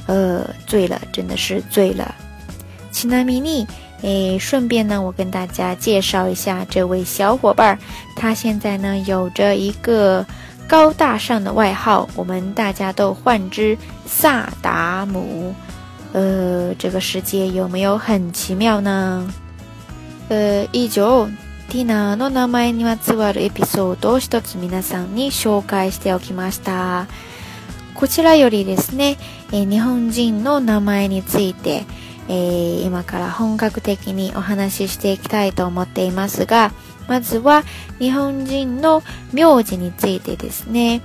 [0.07, 2.15] 呃，醉了，真的是醉了。
[2.89, 3.67] 奇南米尼，
[4.03, 7.77] 哎，顺便呢，我跟大家介绍一下这位小伙伴，
[8.15, 10.25] 他现在呢有着一个。
[10.67, 15.55] 高大上的外号，我们大家都唤之萨达姆。
[16.11, 19.31] 呃，这个世界有没有很奇妙呢？
[20.27, 21.05] 呃，以上
[21.69, 27.07] ティナの名前にまつわるエピソードを一つ皆さんに紹介しておきました。
[27.95, 29.17] こちらよりですね、
[29.53, 31.85] えー、日本人の名前について、
[32.27, 36.73] えー、今から本格的にお話ししていきたいと思っていますが、
[37.07, 37.63] まずは
[37.99, 39.01] 日本人の
[39.33, 41.01] 名字についてですね。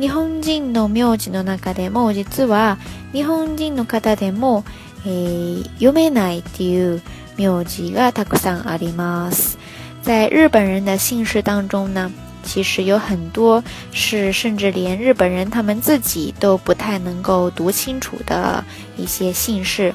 [0.00, 2.78] 日本人の名字の中でも実は
[3.12, 4.64] 日本人の方でも、
[5.06, 7.00] えー、読めないっていう
[7.36, 9.58] 名字がたくさんあります。
[10.02, 12.10] 在日本人的姓氏当中呢，
[12.42, 18.64] 其实有很多是甚至连日本人他们自己都不太能够读清楚的
[18.96, 19.92] 一些姓氏。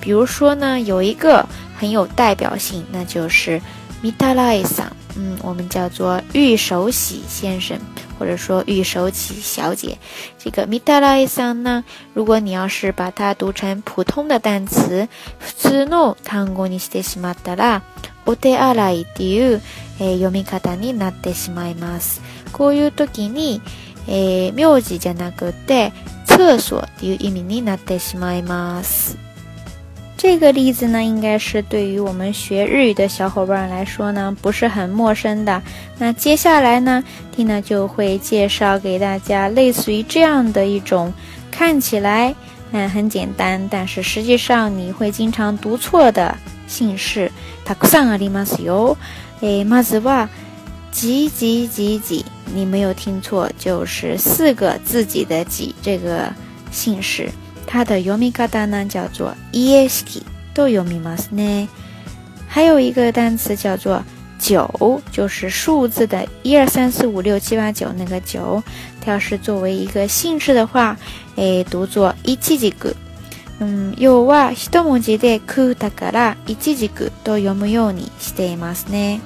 [0.00, 1.46] 比如说呢，有一个
[1.78, 3.60] 很有代表性，那就是
[4.00, 7.76] ミタラエさん，嗯，我们叫做玉手洗先生，
[8.16, 9.98] 或者说玉手洗小姐。
[10.38, 11.84] 这个ミタラエさん呢，
[12.14, 15.08] 如果你要是把它读成普通的单词，
[15.40, 17.82] 普通の単語にしてしまうたら、
[18.24, 19.60] お手洗いという
[19.98, 21.74] 読み方になってしまう。
[22.52, 23.60] こういう時に、
[24.06, 25.92] 名字じゃなくて
[26.28, 29.18] 厕所という意味になってしまう。
[30.18, 35.62] 这个例子呢，应该是对于我们学日语的小伙伴来说呢，不是很陌生的。
[35.96, 37.04] 那接下来呢，
[37.36, 41.12] 蒂娜就会介绍给大家类似于这样的一种，
[41.52, 42.34] 看起来
[42.72, 47.30] 嗯很简单，但是实际上你会经常读错的姓氏。
[47.64, 48.96] たくさんありますよ。
[49.40, 50.26] 诶，まずは、
[50.90, 56.28] 几几几几，你没有听错，就是四个自己的“己”这个
[56.72, 57.28] 姓氏。
[57.68, 61.68] 它的読み方呢叫做イエスキ、と読みますね。
[62.48, 64.02] 还有一个单词叫做
[64.38, 68.62] 九，就是数字的一二三四五六七八九那个九，
[69.04, 70.96] 它要是作为一个姓氏的话，
[71.36, 72.94] 诶，读作イチジグ。
[73.60, 79.20] 嗯，要は一文字で空だからイチジグと読むようにしていますね。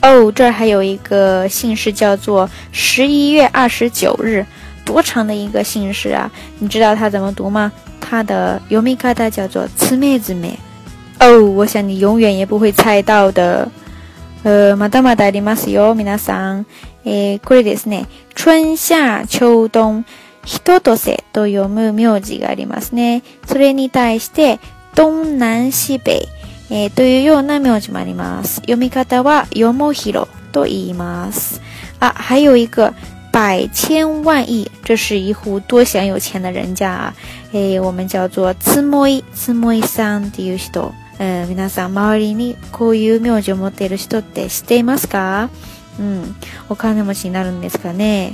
[0.00, 4.46] 哦，这儿还有一个姓氏叫做十一月二十九日。
[4.92, 6.30] 多长的一个姓氏啊？
[6.60, 7.70] 你知道它怎么读吗？
[8.00, 10.58] 它的読み方が叫做次妹之妹。
[11.20, 13.68] 哦，我想你永远也不会猜到的。
[14.44, 16.64] え、まだまだありますよ、皆さん。
[17.04, 18.06] え、これですね。
[18.34, 20.04] 春夏秋冬、
[20.46, 21.16] 一つずつ
[21.50, 23.22] 読む名字がありますね。
[23.46, 24.58] それに対して、
[24.96, 26.12] 東南西北、
[26.70, 28.56] え、というような名字もあります。
[28.62, 31.60] 読み方はよもひろと言います。
[32.00, 32.90] あ、はいをいく。
[33.30, 37.14] 百千万亿，这是一户多想有钱的人家啊！
[37.52, 40.92] 诶，我们叫做“つもい”、“つもいさん”的有些多。
[41.18, 45.48] 嗯，皆さん、周りにこういう名字を持っている人って知っていますか？
[45.98, 46.34] 嗯，
[46.68, 48.32] お金持ちになるんですかね？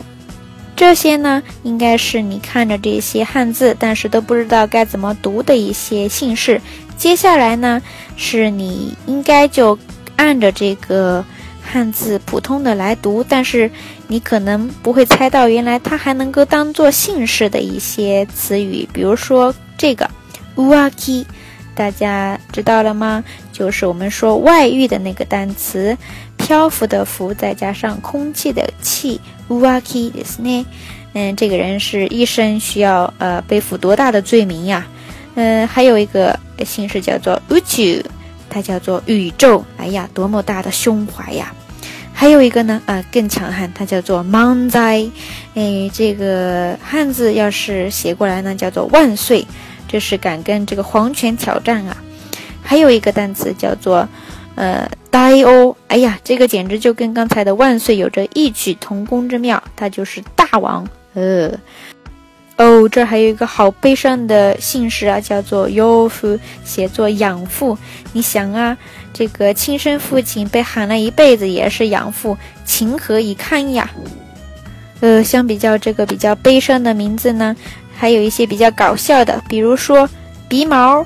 [0.77, 6.61] 这些呢，应该是你看着这些汉字，但是都不知道该怎么读的一些姓氏。
[6.97, 7.81] 接下来呢，
[8.17, 9.79] 是你应该就
[10.17, 11.25] 按着这个
[11.63, 13.71] 汉字普通的来读，但是。
[14.07, 20.09] 你可能不会猜到，原来它还能够当做姓氏的一些词语，比如说这个
[20.57, 21.27] u a k i
[21.75, 23.25] 大家知道了吗？
[23.53, 25.97] 就是我们说外遇的那个单词，
[26.37, 30.65] 漂浮的浮再加上空气的气 u a k i すね。
[31.15, 34.87] 嗯，这个人是一生需要呃背负多大的罪名呀？
[35.37, 38.05] 嗯，还有一个姓氏叫做 Uchu，
[38.51, 39.65] 它叫做宇宙。
[39.79, 41.53] 哎呀，多么大的胸怀呀！
[42.25, 45.11] 还有一个呢，啊，更强悍，它叫做 monza，
[45.55, 49.47] 哎，这个汉字要是写过来呢，叫做万岁，
[49.87, 51.95] 这是敢跟这个皇权挑战啊。
[52.63, 54.09] 还有一个单词叫做，
[54.55, 60.89] 呃，daiou，哎呀，这个简直就跟刚才的万岁有着异曲同工之妙，它就是大王。
[61.13, 61.53] 呃，
[62.57, 67.77] 哦，这还有一个好悲伤的姓氏啊，叫做 y o f u 写作养父。
[68.15, 68.75] 你想啊。
[69.15, 73.89] 这个亲生父亲被喊了一辈子也是养父，情何以堪呀？
[75.01, 77.55] 呃，相比较这个比较悲伤的名字呢，
[77.97, 80.09] 还有一些比较搞笑的，比如说
[80.49, 81.01] 鼻毛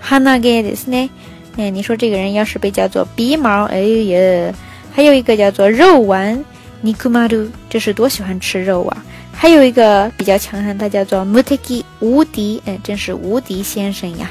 [0.00, 1.08] h a n a g e t s u n
[1.56, 4.52] 哎，你说这个人要是被叫做鼻毛，哎呀！
[4.94, 6.44] 还有一个叫做肉丸
[6.84, 9.04] ，nikumaru，这是多喜欢吃肉啊！
[9.32, 14.30] 还有一个比较强悍，他叫做 m u t a k i 无敌，哎，真是无敌先生呀！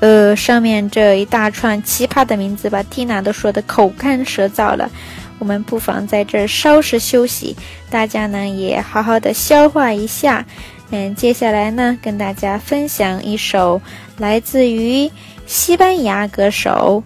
[0.00, 4.90] 呃，上面这一大串奇葩的名字把蒂娜都说的口干舌燥了，
[5.38, 7.56] 我们不妨在这儿稍事休息，
[7.88, 10.44] 大家呢也好好的消化一下。
[10.90, 13.80] 嗯，接下来呢，跟大家分享一首
[14.18, 15.10] 来自于
[15.46, 17.02] 西班牙歌手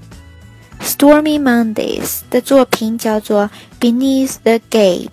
[0.82, 3.48] Stormy Mondays 的作品，叫做
[3.80, 5.08] 《Beneath the Gate》。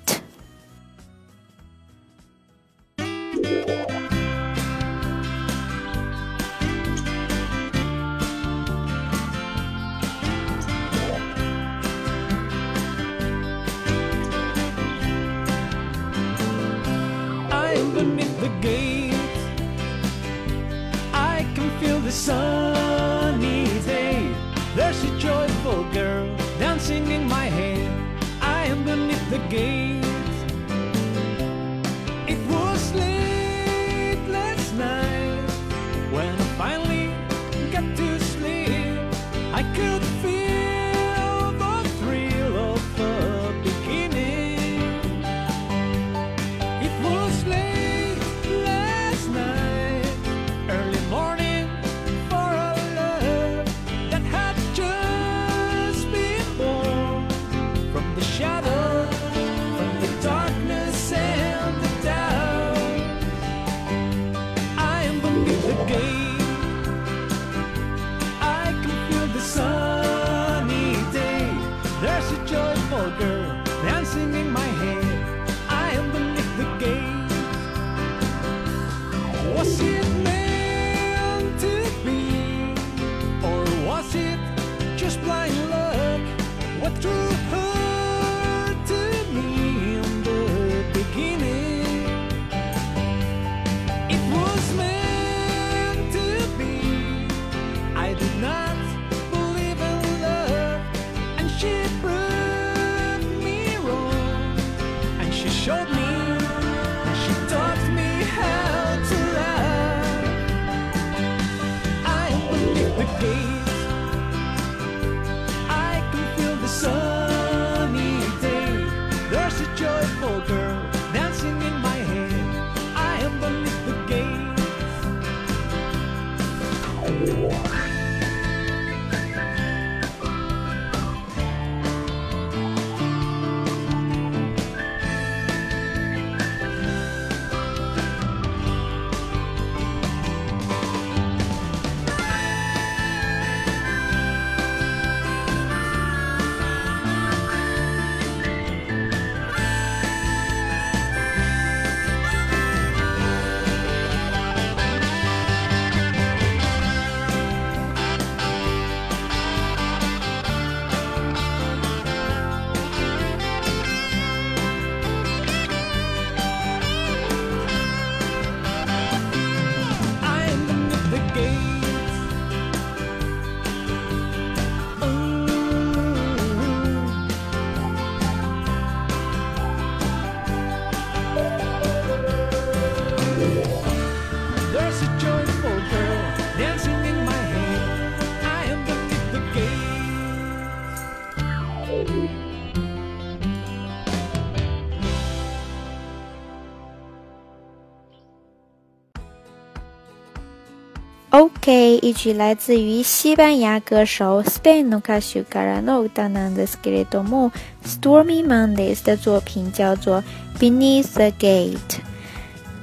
[201.30, 207.52] OK，一曲来自于西班牙歌手 Spain の歌手から的歌なんですけ o ども
[207.86, 210.24] ，Stormy Mondays 的作品叫做
[210.58, 212.00] Beneath the Gate。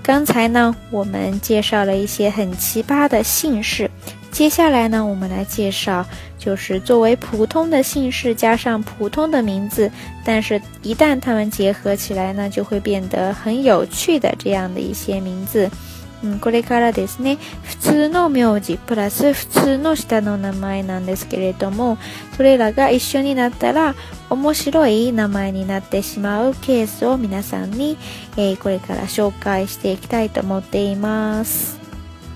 [0.02, 3.90] 刚才呢，我们介绍了一些很奇葩的姓氏，
[4.30, 6.04] 接下来呢，我们来介绍
[6.38, 9.90] 就是作为普通的姓氏加上普通的名字，
[10.22, 15.70] 但是，一旦它们结合起来呢，就会变得很有趣的这样的一些名字。
[16.24, 21.98] うん、これからですね普通の名字プラス普通の下の名前なんですけれども
[22.36, 23.94] それらが一緒になったら
[24.30, 27.98] 面白い名前になってしまうケースを皆さんに、
[28.36, 31.78] えー、これから紹介していきたいと思っています。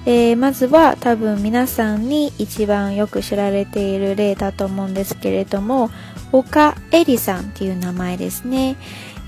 [0.07, 5.91] えー、まずは多分皆さんに一番よく知られている例だと思うんですけれども
[6.33, 8.77] 岡エリさんっていう名前ですね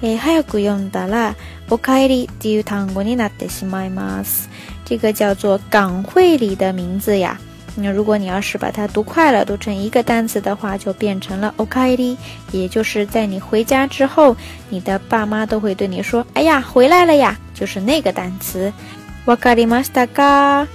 [0.02, 1.36] え早く読んだら
[1.68, 4.48] おかえりていう単語になってしまいます。
[4.86, 7.38] 这个叫做港汇里的名字呀。
[7.76, 12.16] 那如果你要是把它读快了，读成一个单词的话，就变成了おかえり。
[12.50, 14.34] 也就是在你回家之后，
[14.70, 18.72] 你的爸妈都会对你说：“哎呀，回来了呀！”就是那个单词。
[19.26, 20.66] おかえりマスターガ。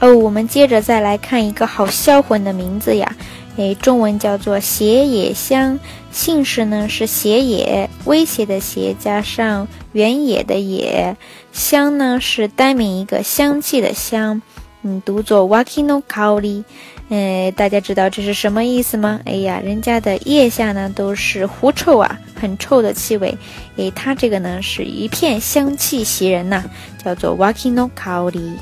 [0.00, 3.10] 哦，我们接着再来看一个好销魂的名字呀。
[3.58, 5.78] 哎，中文叫做斜野香，
[6.10, 11.14] 姓氏呢是斜野，威胁的邪加上原野的野，
[11.52, 14.40] 香呢是单名一个香气的香，
[14.82, 16.64] 嗯，读作 wakino k a w r i
[17.10, 19.20] 呃，大家知道这是什么意思吗？
[19.26, 23.36] 哎呀，人家的腋下呢都是狐臭啊，很臭的气味，
[23.76, 26.64] 哎，它这个呢是一片香气袭人呐，
[27.04, 28.56] 叫做 wakino k a w r i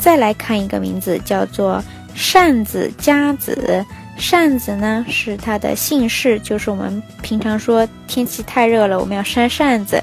[0.00, 1.80] 再来看一个名字，叫做。
[2.14, 3.84] 扇子、夹子，
[4.16, 10.00] 扇子呢是它的姓氏，就是我们平常说天气太热了，我们要扇扇子。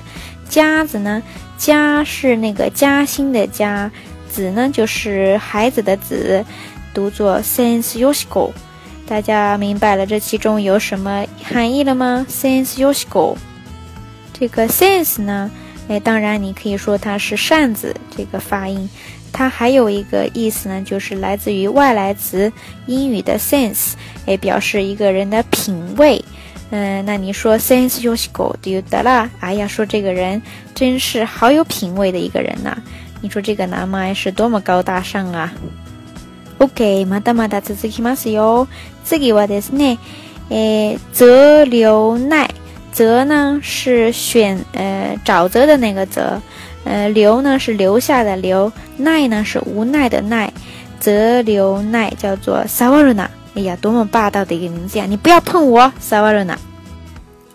[0.49, 1.24] 夹子呢，
[1.57, 3.89] 夹是那个夹心的夹，
[4.30, 6.43] 子呢就是孩子的子，
[6.93, 8.53] 读作 sense y o s i k o
[9.07, 13.38] 大家明白了这其中有什么含义了吗？sense y o s i k o
[14.34, 15.49] 这个 sense 呢？
[15.91, 18.89] 哎，当然，你可以说它是扇子，这个发音。
[19.33, 22.49] 它还有一个意思呢，就是来自于外来词
[22.85, 23.91] 英语的 sense，
[24.25, 26.23] 哎，表示一个人的品味。
[26.69, 29.29] 嗯，那你说 sense you s o 得了。
[29.41, 30.41] 哎呀，说这个人
[30.73, 32.77] 真是好有品味的一个人呐。
[33.19, 35.51] 你说这个男模是多么高大上啊。
[36.59, 38.65] OK，まだまだ続きますよ。
[39.03, 39.97] 次自己すね、
[40.47, 42.49] 呢，泽留奈。
[42.91, 46.39] 泽呢是选呃沼泽的那个泽，
[46.83, 50.51] 呃留呢是留下的留，奈呢是无奈的奈，
[50.99, 55.05] 泽留奈叫做萨瓦 n a 哎呀多么霸道的一个名字呀！
[55.07, 56.57] 你不要碰我萨瓦 n a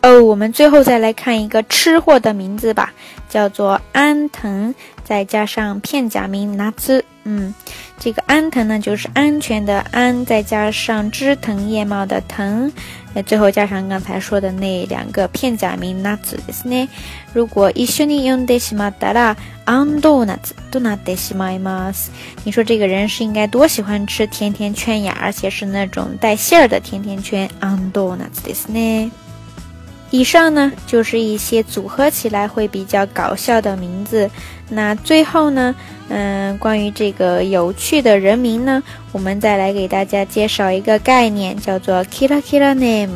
[0.03, 2.93] 哦，我们最后再来看一个吃货的名字吧，
[3.29, 4.75] 叫做安藤，
[5.05, 7.05] 再加上片假名拿兹。
[7.29, 7.53] 嗯，
[7.99, 12.73] 这个安藤呢，就是安全的安，再加上枝藤叶茂的藤，
[13.13, 16.87] 那最后加上刚才说的那两个片假名 nuts ね。
[17.35, 22.11] 如果一緒に飲んでしまったら、n ンドーナッツとなってしまいます。
[22.45, 29.11] 你说这个人是应该多喜欢吃甜甜圈呀，而且是那种带馅儿的甜甜圈，アンドーナッ s ですね。
[30.13, 34.31] 以上呢，就是一些组合起来会比较搞笑的名字。
[34.71, 35.75] 那最后呢？
[36.09, 38.83] 嗯，关于这个有趣的人名呢，
[39.13, 43.09] 我们再来给大家介绍一个概念，叫做 “kila kila name”。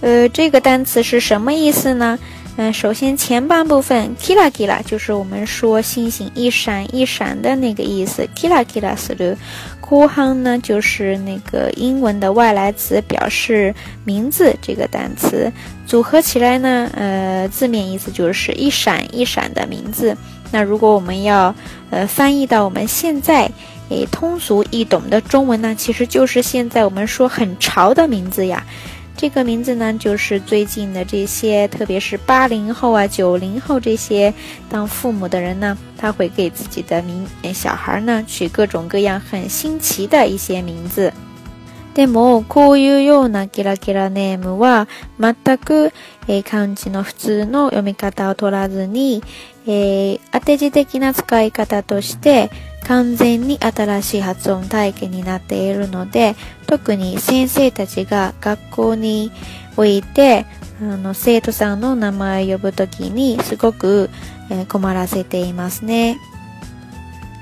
[0.00, 2.18] 呃，这个单词是什么意思呢？
[2.56, 9.36] 嗯，首先前半部分 “kila kila” 就是我们说星星一闪一闪的那个意思，“kila kila” 是的。
[9.84, 15.52] “kuhan” 呢，就是那个英文的外来词，表示名字这个单词。
[15.86, 20.16] 组合起来呢，呃，字面意思就是一闪一闪的名字。
[20.52, 21.54] 那如果我们要，
[21.90, 23.50] 呃，翻译到我们现在，
[23.88, 28.64] 诶，通俗易懂的中文呢，其实就是现在我们说很潮的名字呀。
[29.16, 34.32] 这个名字呢，就是最近的这些，特别是八零后啊、九零后这些
[34.68, 37.24] 当父母的人呢，他会给自己的名
[37.54, 41.12] 小孩呢取各种各样很新奇的一些名字。
[41.94, 44.88] でも、こういうようなキラキラネームは、
[45.20, 45.92] 全く、
[46.26, 49.22] えー、漢字の普通の読み方を取らずに、
[49.66, 52.50] えー、当て字的な使い方として、
[52.84, 56.34] 完全に新しい発音体験になっているので、
[56.66, 59.30] 特に先生たちが学校に
[59.76, 60.46] おいて、
[60.82, 64.10] あの、生徒さんの名前を呼ぶときに、すごく、
[64.50, 66.18] えー、困らせていますね。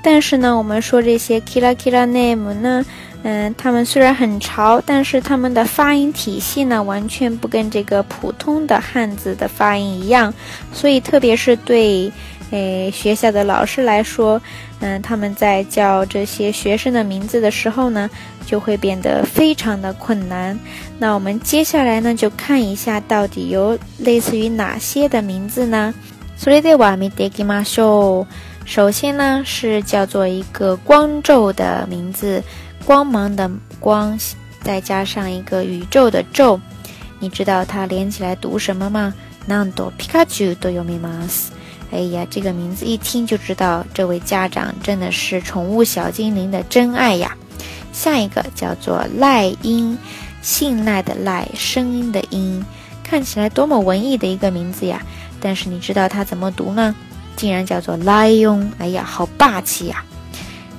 [0.03, 2.85] 但是呢，我们说这些 Kila Kila Name 呢，
[3.23, 10.31] 嗯，他们虽然很潮，但是他们的发音体系呢，完全不跟这个普通的汉字的发音一样。
[10.73, 12.11] 所以，特别是对，
[12.51, 14.41] 诶，学校的老师来说，
[14.81, 18.09] 嗯，他们在叫这些学生的名字的时候呢，
[18.45, 20.59] 就会变得非常的困难。
[20.99, 25.93] 那我们接下来呢，就看一下到底有类似于哪些的名字呢
[26.35, 27.43] s o では d o Ami d e g
[28.65, 32.41] 首先呢，是叫做一个“光咒”的名字，
[32.85, 33.49] 光芒的
[33.79, 34.17] 光，
[34.61, 36.59] 再加上一个宇宙的宙，
[37.19, 39.13] 你知道它连起来读什么吗
[39.47, 41.47] ？Nando Pikachu doyumas。
[41.91, 47.35] 哎呀，这个名字一听就知道，这位家长真的是宠物小精灵的真爱呀。
[47.91, 49.97] 下一个叫做“赖音”，
[50.41, 52.63] 信赖的赖，声音的音，
[53.03, 55.01] 看起来多么文艺的一个名字呀。
[55.41, 56.95] 但是你知道它怎么读吗？
[57.35, 60.03] 竟然叫做 lion，哎呀，好霸气呀！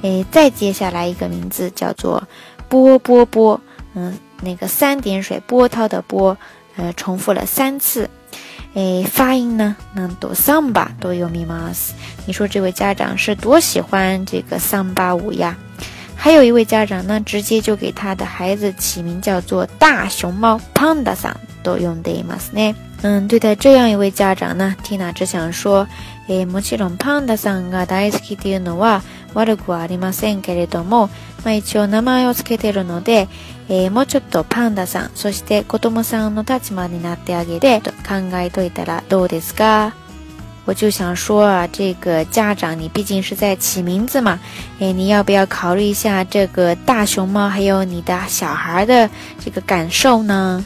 [0.03, 2.23] 哎，再接下来一个名字叫做
[2.69, 3.61] 波波波，
[3.95, 6.37] 嗯，那个三点水波涛的波，
[6.77, 8.09] 呃，重复了三次。
[8.75, 9.77] 哎，发音呢？
[9.93, 11.91] 那 do samba do yamas。
[12.27, 15.57] 你说这位家长是多喜欢这个桑巴舞呀？
[16.17, 25.87] 还有一位家长呢，直接就给他的孩子起名叫做大熊猫 panda s a 用 do yamas n 嗯，对待这样一位家长呢，Tina 只想说。
[26.29, 29.03] えー、もちろんパンダさんが大好きっていうのは
[29.35, 31.09] 悪くはありませんけれども、
[31.45, 33.29] まあ、一応名前を付けてるので、
[33.69, 39.95] えー、もうちょっとパンダさんそして子供さんの立場になってあげて考えといたらどうですか
[40.67, 44.41] 我就想说啊，这个家长你毕竟是在起名字嘛，
[44.79, 50.65] 诶，你要不要考虑一下这个大熊猫还有你的小孩的这个感受呢？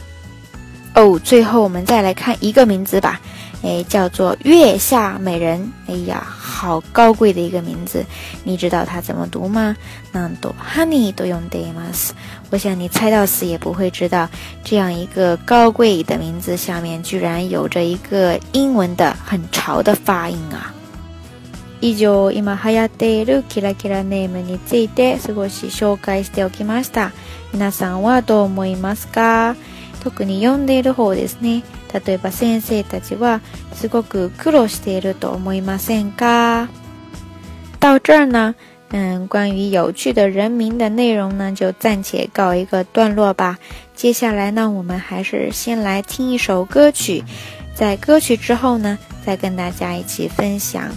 [0.95, 3.19] 哦，最后我们再来看一个名字吧。
[3.61, 5.71] 哎，叫做月下美人。
[5.87, 8.05] 哎呀，好高贵的一个名字，
[8.45, 9.75] 你知道它怎么读吗？
[10.13, 12.09] 那么多 Honey 都用 Demas，
[12.51, 14.29] 我想你猜到死也不会知道，
[14.63, 20.73] 这样一个高贵的名字下面居然有着一个英文的很丑的发音啊。
[21.81, 27.11] 以上，今ま流行ているキラキラネームについて少し紹介しておきました。
[27.51, 29.55] 皆さんはどう思いますか？
[30.01, 31.61] 特に読んでいる方ですね。
[31.93, 33.41] 例えば先生たちは
[33.73, 36.67] すごく苦労していると思いませんか？
[37.79, 38.55] 到这儿呢，
[38.89, 43.57] 嗯，关于有趣的人名的内容呢，就暂且告一个段落吧。
[43.95, 47.23] 接下来呢，我们还是先来听一首歌曲，
[47.73, 50.89] 在歌曲之后呢，再跟大家一起分享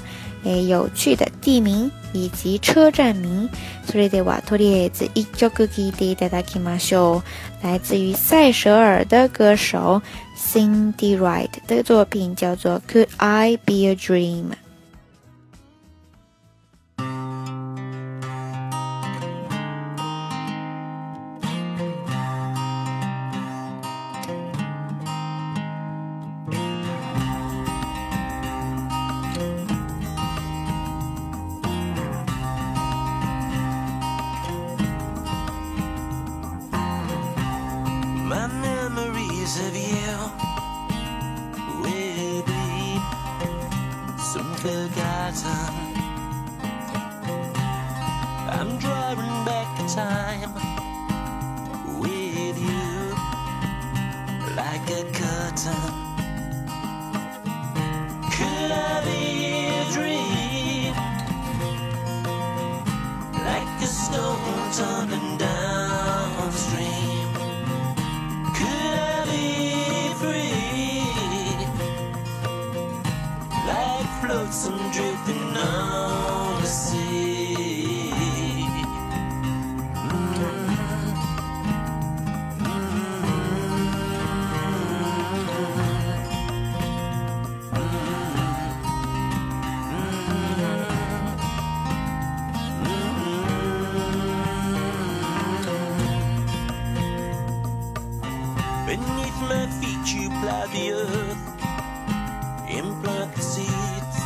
[0.45, 1.91] 诶有趣的地名。
[2.13, 3.49] 以及车站名。
[3.87, 7.23] それでは、とりあえず一曲聴いていただきましょう。
[7.65, 10.01] 来自于塞舌尔的歌手
[10.37, 14.51] Cindy Wright 的作品叫做《Could I Be a Dream》。
[98.93, 101.57] Beneath my feet you plow the earth,
[102.69, 104.17] implant the seeds.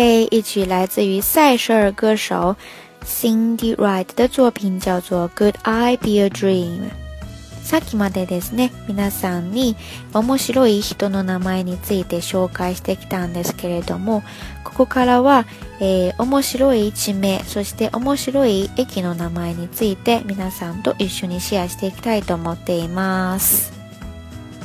[0.00, 2.56] 这一曲来自于塞舌尔歌手
[3.04, 6.88] Cindy Wright 的作品，叫做《c o u d I Be a Dream》。
[7.62, 9.76] さっきまでですね、皆さんに
[10.14, 14.22] 面白い人の名前について紹介してきたんですけれども、
[14.64, 15.44] ここからは、
[15.80, 23.70] えー、面白い地名、そして面白い駅の名前について皆さんと一緒にシェアしていきたいと思っています。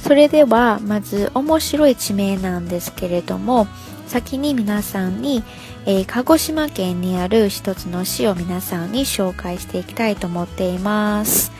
[0.01, 3.67] それでは、まず面白い地名なんですけれども、
[4.07, 5.43] 先に皆さんに
[6.07, 11.51] 鹿児島県にある一つの市を皆さんに紹介していきたいと思っています。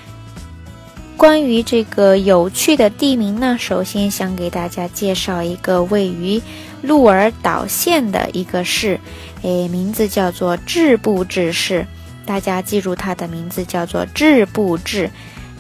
[1.18, 6.42] 关于这个有趣的地名呢，首先想给大家介绍一个位于
[6.82, 9.00] 鹿儿岛县的一个市，
[9.42, 11.86] 哎，名字叫做志布志市。
[12.26, 15.10] 大家记住它的名字叫做志布志，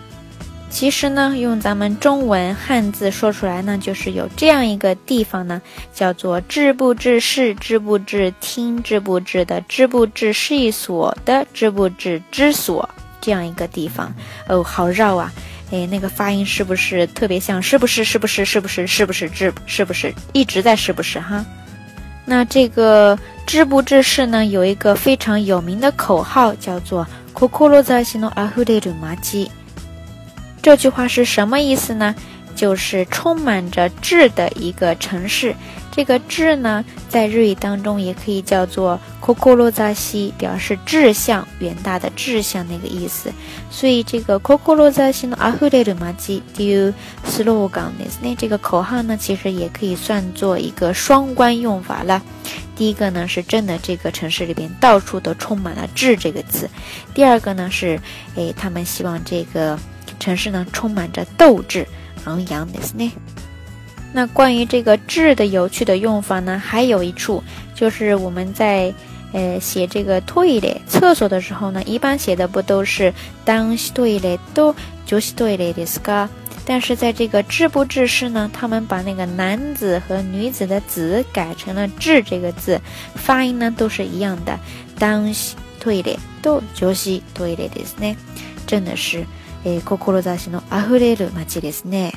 [0.70, 5.60] 其实呢，用咱们中文汉字说出来呢，就是有这样一个地方呢，
[5.94, 12.88] 叫做“知布知是知布知厅知布知”的“知布知是一所的“知布知之所，
[13.20, 14.14] 这样一个地方
[14.48, 15.34] 哦，好绕啊！
[15.72, 17.62] 哎，那个发音是不是特别像？
[17.62, 18.04] 是不是？
[18.04, 18.46] 是不是？
[18.46, 18.86] 是不是？
[18.86, 19.30] 是不是？
[19.30, 19.52] 知？
[19.66, 20.14] 是不是？
[20.34, 21.44] 一直在是不是哈？
[22.26, 23.18] 那这个
[23.48, 28.04] “知布知是”呢，有一个非常有名的口号，叫做 “Koko 洛泽
[30.62, 32.14] 这句话是什么意思呢？
[32.56, 35.56] 就是充满着志的一个城市。
[35.92, 43.32] 这个志呢，在日语当中也可以叫做 k o k o 洛扎西”，表示志向远大的志向那个意思。
[43.72, 46.94] 所以这个 k o k o 洛扎西”的“阿呼列鲁玛基丢 n e
[48.10, 52.22] s 那这个口号呢，其实也可以算作一个双关用法了。
[52.76, 56.68] 第一个呢，是真的这个城市里边到处都充满了“志”这个词；
[57.14, 58.00] 第二个呢，是
[58.36, 59.80] 诶，他们希望这个。
[60.20, 61.88] 城市呢，充满着斗志
[62.26, 63.10] 昂扬，的不对？
[64.12, 67.42] 那关于这个“志”的有趣的用法呢，还有一处
[67.74, 68.94] 就是我们在
[69.32, 76.28] 呃写这个“トイレ”厕所的时候呢，一般写的不都是“t 当ト e t 都就 i l e レですか？
[76.66, 82.80] 但是在这个“志”不“志”士”呢，他们把那个男子和女子的“子”改成了“志”这个字，
[83.16, 84.54] 发音呢都是一样的
[84.98, 85.28] ，“t 当
[85.80, 88.16] トイ t 都就是トイレですね”，
[88.68, 89.24] 真的是。
[89.64, 92.14] 诶，库库罗扎西诺，阿呼勒鲁马吉里斯内，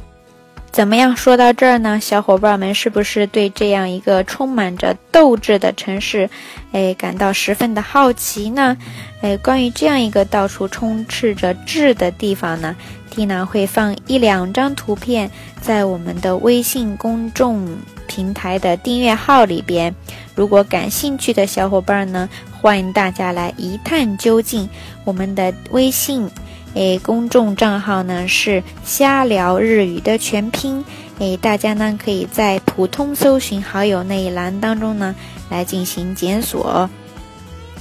[0.71, 1.17] 怎么样？
[1.17, 6.31] 说到这儿呢，小伙伴们是不是对这样一个充满着斗志的城市，
[6.71, 8.77] 诶，感到十分的好奇呢？
[9.23, 12.77] 诶，关于这样一个到处充斥着质的地方呢，
[13.11, 15.29] 蒂娜会放一两张图片
[15.61, 17.67] 在我们的微信公众
[18.07, 19.93] 平台的订阅号里边。
[20.37, 22.29] 如果感兴趣的小伙伴呢，
[22.61, 24.69] 欢迎大家来一探究竟。
[25.05, 26.31] 我们的微信。
[26.75, 30.83] 哎，公众账号呢是“瞎聊日语”的全拼。
[31.21, 35.15] 哎，大家呢可以在普通搜寻好友那一栏当中呢
[35.51, 36.89] 来进行检索。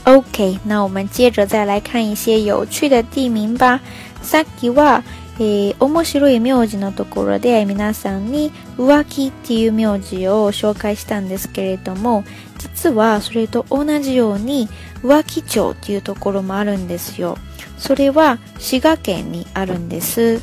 [0.03, 3.79] OK，那我们接着再来看一些有趣的地名吧。
[4.21, 5.03] さっきは、
[5.39, 12.23] え、面白い名字のところで、皆さんに浮気っていう名字を紹介したんですけれども、
[12.59, 14.67] 実はそれと同じように
[15.01, 17.37] 浮気町っていうところもあるんですよ。
[17.81, 18.95] 所以话，西格
[19.31, 20.39] 尼阿伦迪斯。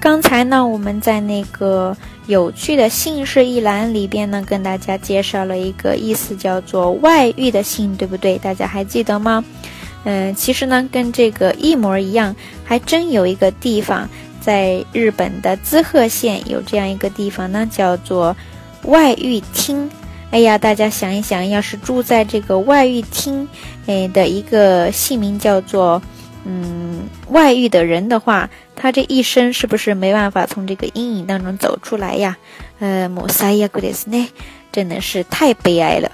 [0.00, 1.94] 刚才呢，我们在那个
[2.26, 8.38] 有趣的姓氏一栏里边呢，跟大家介绍了一个意思叫做外遇的姓，对不对？
[8.38, 9.44] 大家还记得吗？
[10.04, 12.34] 嗯，其实呢，跟这个一模一样，
[12.64, 14.08] 还真有一个地方，
[14.40, 18.34] 在日本的滋贺县有这样一个地方呢，叫做
[18.84, 19.88] 外遇厅。
[20.30, 23.46] 哎呀，大家想一想，要是住在这个外遇厅，
[23.86, 26.00] 哎的一个姓名叫做。
[26.48, 32.38] 嗯，外遇的人的话，他这一生是不是没办法从这个阴影当中走出来呀？
[32.80, 34.26] 呃，mosaia g d s n
[34.72, 36.10] 真的是太悲哀了。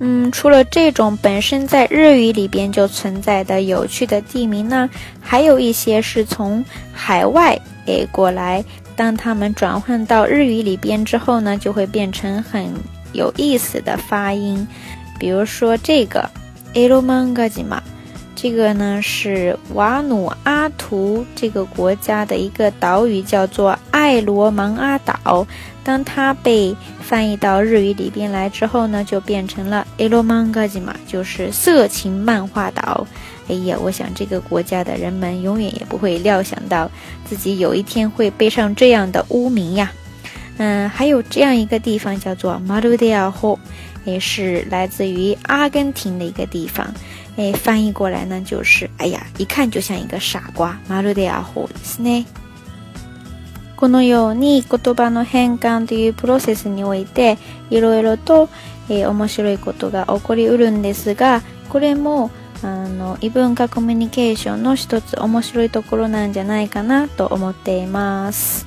[0.00, 4.88] 嗯，除了这种本身在日语里边就存在的有趣的地名呢，
[5.20, 6.64] 还有一些是从
[6.94, 8.64] 海外给过来，
[8.96, 12.66] 当他们转换到日语里边之后呢，就会变成很
[13.12, 14.66] 有意思的发音。
[15.20, 16.26] 比如说这个
[16.72, 17.78] ，elomagima。
[18.34, 25.46] 这个呢是瓦努阿图这个国家的一个岛屿，叫做艾罗芒阿岛。
[25.84, 30.16] 当它被翻译到日语里边来之后呢，就变成了 g a j
[30.78, 33.06] i m a 就是色情漫画岛。
[33.48, 36.90] 哎呀，我想这个国家的人们永远也不会料想到
[37.26, 39.92] 自己有一天会背上这样的污名呀。
[40.56, 43.58] 嗯，还有这样一个地方叫做马鲁德 h 河，
[44.04, 46.92] 也是来自于阿根廷的一个地方。
[47.36, 52.26] えー、翻译过来呢就是，哎呀，一看就像一个傻瓜，まるでアホですね。
[53.76, 57.38] このように言葉の変換というプロセスにおいて、
[57.70, 58.48] いろいろと、
[58.88, 62.30] えー、面白いことが起こりうるんですが、これも
[62.62, 68.64] あの異文化コミュニケーションの一つ面白いところなんじゃないかなと思っています。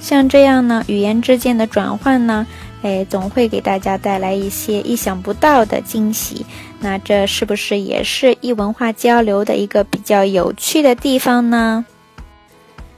[0.00, 2.46] 像这样呢，语言之间的转换呢，
[2.82, 6.46] 诶、哎，总会给大家带来一些意想不到的惊喜。
[6.80, 11.84] 那这是不是也是异文化交流的一个比较有趣的地方呢？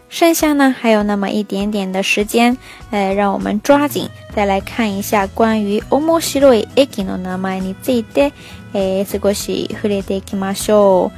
[0.08, 2.56] 剩下呢还有那么一点点的时间，
[2.90, 8.30] 呃，让我们抓紧再来看一下关于面白い洛伊埃吉诺的买尼兹的，
[8.72, 11.10] 哎，如果是付瑞德吉马少。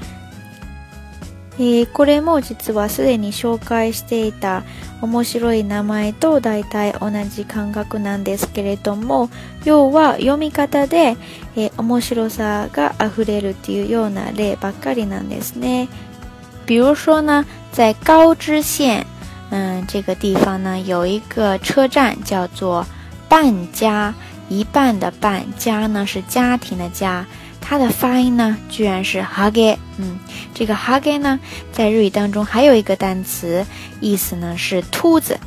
[1.58, 4.64] えー、これも実はすでに紹介していた
[5.02, 9.28] 面白い名前と大体同じ感覚なんですけれども
[9.64, 11.16] 要は読み方で、
[11.56, 15.88] えー、面白さが溢れるっていうような例ばっかりなんですね。
[16.66, 19.04] 比如说呢，在高知县，
[19.50, 22.86] 嗯，这个地方呢有一个车站叫做
[23.28, 24.14] 半家，
[24.48, 27.26] 一半的半家呢是家庭的家。
[27.66, 29.74] 它的发音呢，居然是 huggy。
[29.96, 30.18] 嗯，
[30.54, 31.40] 这个 huggy 呢，
[31.72, 33.64] 在日语当中还有一个单词，
[34.00, 35.38] 意思呢是兔子。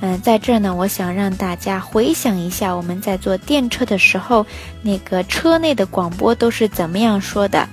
[0.00, 4.46] 嗯，在这呢，我想让大家回想一下，我们在坐电车的时候，
[4.82, 7.68] 那个车内的广播都是怎么样说的？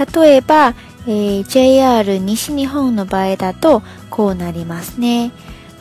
[0.00, 0.72] 例えば、
[1.04, 2.02] JR
[2.34, 5.30] 西日本の場合だとこうなりますね。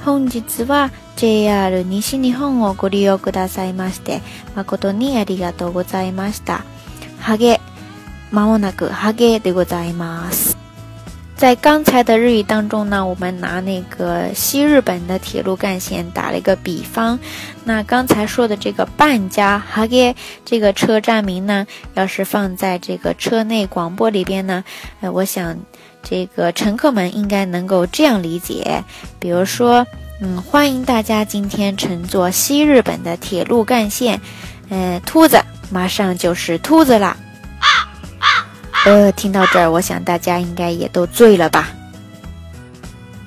[0.04, 4.22] 本日は JR 西日本をご利用くださいまして、
[4.56, 6.64] 誠にありがとうございました。
[8.32, 10.56] まもなくハゲでございます。
[11.36, 17.18] 在刚才的日语当中呢，我们拿那个西日本的铁路干线打了一个比方。
[17.64, 20.16] 那刚才说的这个半加哈的
[20.46, 24.64] 这个车站名呢，要是放在这个车内广播里边呢，
[25.00, 25.58] 呃，我想
[26.04, 28.84] 这个乘客们应该能够这样理解。
[29.20, 29.88] 比如说，
[30.22, 34.20] 嗯，欢迎大家今天乘坐西日本的铁路干线，
[34.70, 35.40] 呃，秃子。
[35.70, 37.16] 马上就是兔子啦！
[38.86, 41.68] 呃，听到这儿，我想大家应该也都醉了吧？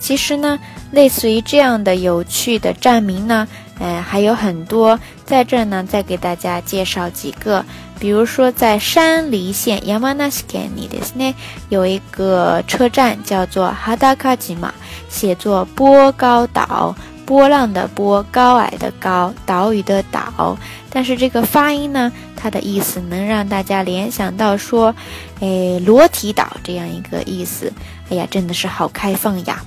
[0.00, 0.58] 其实呢，
[0.90, 3.46] 类似于这样的有趣的站名呢，
[3.78, 7.62] 呃，还有很多，在这呢，再给大家介绍几个，
[8.00, 9.80] 比如说在山梨县，
[11.68, 14.72] 有一个车站叫做哈达卡吉 a
[15.10, 16.96] 写作波高岛。
[17.32, 20.54] 波浪的波，高矮的高，岛屿的岛，
[20.90, 24.94] 但是这个发音呢，它的意思能让大家联想到说，
[25.40, 27.72] 哎，裸体岛这样一个意思。
[28.10, 29.64] 哎呀，真的是好开放呀。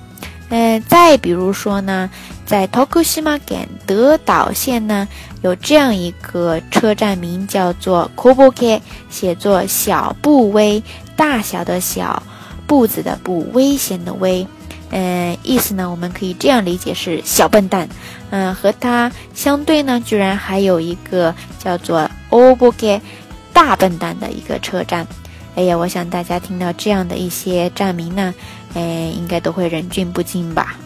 [0.50, 2.08] 嗯，再比如说呢，
[2.46, 5.08] 在 Tokushima 县德岛县呢，
[5.42, 10.80] 有这样一个车站名叫做 k o b u k i 写作小布威，
[11.16, 12.22] 大小的小，
[12.68, 14.46] 步子的步，危险的危。
[14.90, 17.88] 嗯，意思呢，我们可以这样理解是小笨蛋。
[18.30, 23.00] 嗯，和它相对呢，居然还有一个叫做 o b o g e
[23.52, 25.06] 大笨蛋的一个车站。
[25.56, 28.32] 哎呀，我想大家听到这样的一些站名呢，
[28.74, 30.76] 哎，应该都会忍俊不禁吧。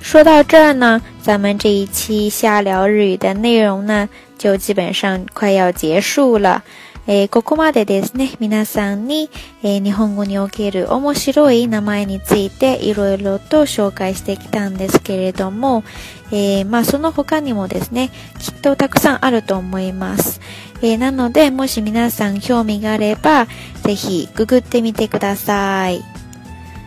[0.00, 4.08] 说到这儿呢，咱们这一期瞎聊日语的内容呢，
[4.38, 6.62] 就基本上快要结束了。
[7.06, 9.28] えー、ここまでですね、皆さんに、
[9.62, 15.84] えー、日本語における面白い名前についていろいろと紹介してきたんですけれども、
[16.32, 20.40] えー、まあその他にもですね、きっとたくさんあると思います。
[20.82, 23.46] えなので、もし皆さん興味があれば、
[23.82, 26.23] ぜひググってみてください。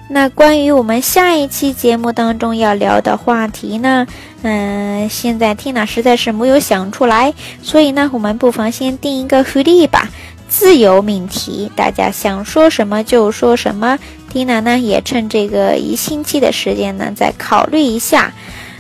[0.10, 4.08] 那关于我们下一期节目当中要聊的话题呢，
[4.42, 10.10] 嗯，现在 Tina 实在是没有想出来，所以呢，我们不妨先定一个福利吧，
[10.48, 14.00] 自由命题，大家想说什么就说什么。
[14.32, 18.32] Tina 呢也趁这个一星期的时间呢，再考虑一下。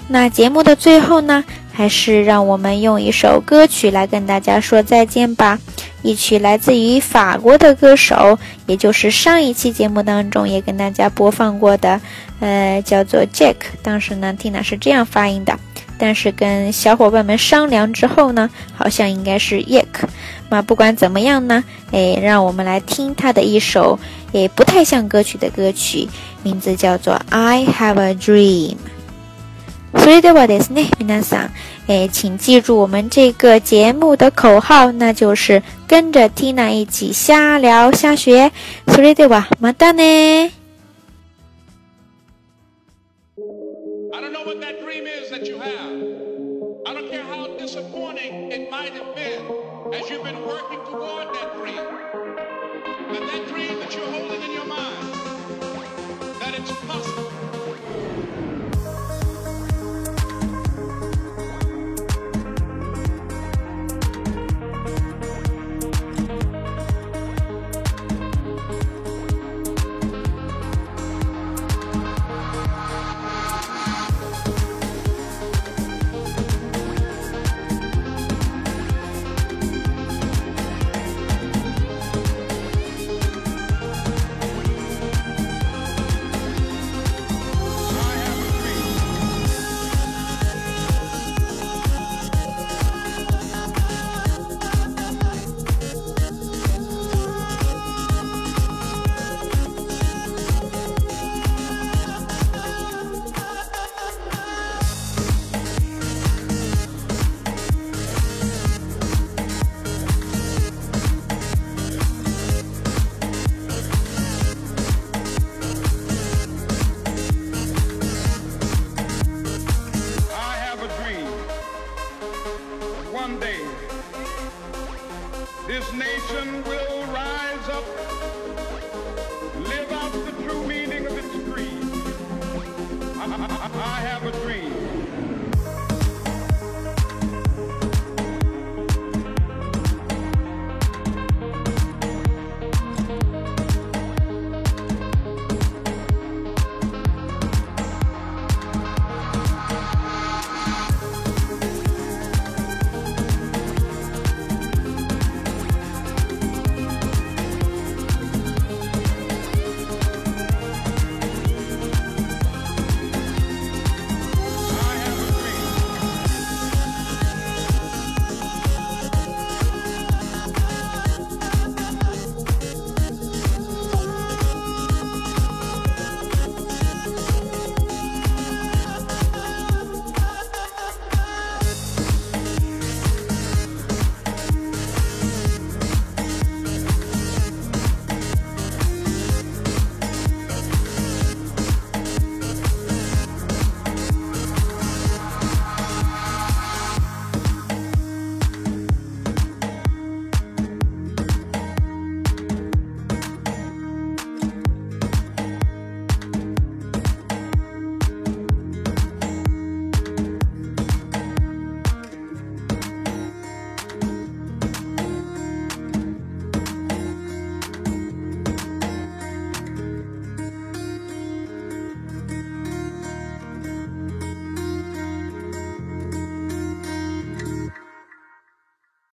[0.07, 1.43] 那节目的最后呢？
[1.77, 5.59] 还是让我们用一首歌曲来跟大家说再见吧，
[6.01, 12.01] 一曲来自于法国的歌手，也就是上一期节目当中也跟大家播放过的，
[12.39, 13.57] 呃，叫做 Jack。
[13.83, 15.55] 当时呢，Tina 是这样发音的，
[15.99, 19.85] 但是跟小伙伴们商量之后呢，好像应该是 Jack。
[20.49, 23.99] 那不管怎么样呢，哎，让我们来听他的一首，
[24.33, 26.07] 哎，不太像歌曲的歌曲，
[26.41, 28.71] 名字叫做《I Have a Dream》。
[29.95, 31.51] それではですね、皆さん。
[31.87, 38.51] 哎，请记住我们这个节目的口号，那就是跟着 Tina 一起瞎聊瞎学。
[38.87, 40.51] それではまたね。